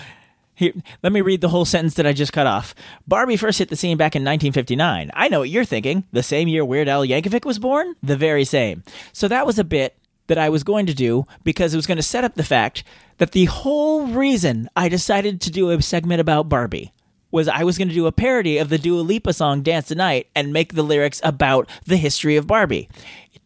here, 0.55 0.73
let 1.03 1.13
me 1.13 1.21
read 1.21 1.43
the 1.43 1.51
whole 1.51 1.67
sentence 1.67 1.95
that 1.95 2.07
I 2.07 2.15
just 2.15 2.33
cut 2.33 2.47
off. 2.47 2.75
Barbie 3.07 3.37
first 3.37 3.59
hit 3.59 3.69
the 3.69 3.77
scene 3.77 3.99
back 3.99 4.17
in 4.17 4.23
1959. 4.23 5.11
I 5.13 5.29
know 5.29 5.41
what 5.41 5.51
you're 5.51 5.67
thinking. 5.67 6.05
The 6.11 6.23
same 6.23 6.49
year 6.49 6.65
Weird 6.65 6.89
Al 6.89 7.05
Yankovic 7.05 7.45
was 7.45 7.59
born? 7.59 7.97
The 8.03 8.17
very 8.17 8.45
same. 8.45 8.83
So 9.13 9.29
that 9.29 9.47
was 9.47 9.59
a 9.59 9.65
bit 9.65 9.95
that 10.29 10.39
I 10.39 10.49
was 10.49 10.65
going 10.65 10.87
to 10.87 10.95
do 10.95 11.27
because 11.45 11.75
it 11.75 11.77
was 11.77 11.87
going 11.87 11.97
to 11.97 12.03
set 12.03 12.25
up 12.25 12.37
the 12.37 12.43
fact 12.43 12.83
that 13.19 13.33
the 13.33 13.45
whole 13.45 14.07
reason 14.07 14.71
I 14.75 14.89
decided 14.89 15.41
to 15.43 15.51
do 15.51 15.71
a 15.71 15.83
segment 15.83 16.21
about 16.21 16.49
Barbie 16.49 16.93
was 17.31 17.49
I 17.49 17.65
was 17.65 17.79
going 17.79 17.89
to 17.89 17.95
do 17.95 18.07
a 18.07 18.13
parody 18.13 18.59
of 18.59 18.69
the 18.69 18.79
Dua 18.79 19.01
Lipa 19.01 19.33
song 19.33 19.63
Dance 19.63 19.89
the 19.89 19.95
Night 19.95 20.29
and 20.35 20.53
make 20.53 20.75
the 20.75 20.83
lyrics 20.83 21.21
about 21.23 21.69
the 21.85 21.97
history 21.97 22.37
of 22.37 22.47
Barbie. 22.47 22.89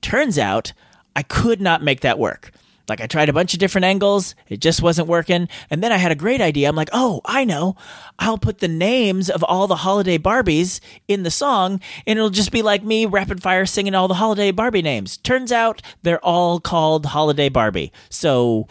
Turns 0.05 0.39
out 0.39 0.75
I 1.17 1.23
could 1.23 1.63
not 1.63 1.83
make 1.83 2.01
that 2.01 2.19
work. 2.19 2.51
Like 2.91 3.01
I 3.01 3.07
tried 3.07 3.31
a 3.31 3.33
bunch 3.33 3.55
of 3.55 3.59
different 3.59 3.87
angles, 3.87 4.35
it 4.51 4.61
just 4.61 4.83
wasn't 4.83 5.09
working. 5.09 5.49
And 5.71 5.83
then 5.83 5.93
I 5.93 5.97
had 5.97 6.13
a 6.13 6.15
great 6.15 6.43
idea. 6.43 6.69
I'm 6.69 6.77
like, 6.77 6.91
"Oh, 6.93 7.23
I 7.25 7.47
know. 7.47 7.75
I'll 8.19 8.37
put 8.37 8.59
the 8.59 8.69
names 8.69 9.31
of 9.31 9.43
all 9.43 9.67
the 9.67 9.77
holiday 9.77 10.19
Barbies 10.19 10.81
in 11.09 11.23
the 11.23 11.31
song 11.31 11.81
and 12.07 12.19
it'll 12.19 12.29
just 12.29 12.53
be 12.53 12.61
like 12.61 12.85
me 12.85 13.07
rapid 13.07 13.43
fire 13.43 13.65
singing 13.65 13.95
all 13.95 14.07
the 14.07 14.21
holiday 14.21 14.51
Barbie 14.51 14.83
names." 14.83 15.17
Turns 15.17 15.51
out 15.51 15.81
they're 16.03 16.23
all 16.23 16.61
called 16.61 17.07
Holiday 17.07 17.49
Barbie. 17.49 17.91
So 18.11 18.69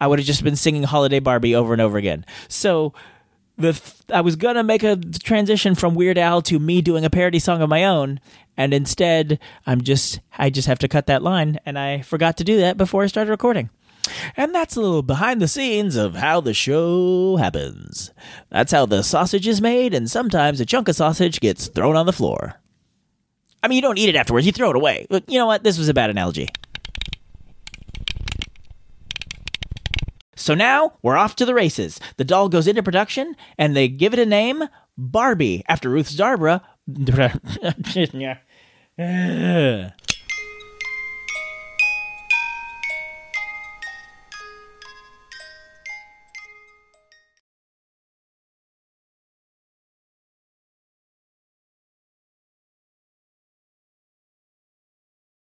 I 0.00 0.08
would 0.08 0.18
have 0.18 0.26
just 0.26 0.42
been 0.42 0.56
singing 0.56 0.82
Holiday 0.82 1.20
Barbie 1.20 1.54
over 1.54 1.72
and 1.72 1.80
over 1.80 1.98
again. 1.98 2.26
So 2.48 2.92
the 3.58 4.22
was 4.22 4.36
gonna 4.36 4.62
make 4.62 4.82
a 4.82 4.96
transition 4.96 5.74
from 5.74 5.94
Weird 5.94 6.16
Al 6.18 6.40
to 6.42 6.58
me 6.58 6.80
doing 6.80 7.04
a 7.04 7.10
parody 7.10 7.38
song 7.38 7.60
of 7.60 7.68
my 7.68 7.84
own, 7.84 8.20
and 8.56 8.72
instead 8.72 9.38
I'm 9.66 9.82
just 9.82 10.20
I 10.38 10.50
just 10.50 10.68
have 10.68 10.78
to 10.80 10.88
cut 10.88 11.06
that 11.06 11.22
line, 11.22 11.58
and 11.66 11.78
I 11.78 12.02
forgot 12.02 12.36
to 12.38 12.44
do 12.44 12.58
that 12.58 12.76
before 12.76 13.02
I 13.02 13.08
started 13.08 13.30
recording. 13.30 13.70
And 14.36 14.54
that's 14.54 14.76
a 14.76 14.80
little 14.80 15.02
behind 15.02 15.42
the 15.42 15.48
scenes 15.48 15.96
of 15.96 16.14
how 16.14 16.40
the 16.40 16.54
show 16.54 17.36
happens. 17.36 18.12
That's 18.48 18.72
how 18.72 18.86
the 18.86 19.02
sausage 19.02 19.46
is 19.46 19.60
made, 19.60 19.92
and 19.92 20.10
sometimes 20.10 20.60
a 20.60 20.66
chunk 20.66 20.88
of 20.88 20.96
sausage 20.96 21.40
gets 21.40 21.66
thrown 21.66 21.96
on 21.96 22.06
the 22.06 22.12
floor. 22.12 22.60
I 23.62 23.68
mean, 23.68 23.76
you 23.76 23.82
don't 23.82 23.98
eat 23.98 24.08
it 24.08 24.16
afterwards, 24.16 24.46
you 24.46 24.52
throw 24.52 24.70
it 24.70 24.76
away. 24.76 25.06
But 25.10 25.24
you 25.28 25.38
know 25.38 25.46
what? 25.46 25.64
This 25.64 25.78
was 25.78 25.88
a 25.88 25.94
bad 25.94 26.10
analogy. 26.10 26.48
So 30.38 30.54
now 30.54 30.94
we're 31.02 31.16
off 31.16 31.36
to 31.36 31.44
the 31.44 31.54
races. 31.54 32.00
The 32.16 32.24
doll 32.24 32.48
goes 32.48 32.66
into 32.66 32.82
production 32.82 33.36
and 33.58 33.76
they 33.76 33.88
give 33.88 34.12
it 34.12 34.18
a 34.18 34.26
name 34.26 34.64
Barbie 34.96 35.64
after 35.68 35.90
Ruth 35.90 36.10
Zarbra. 36.10 36.62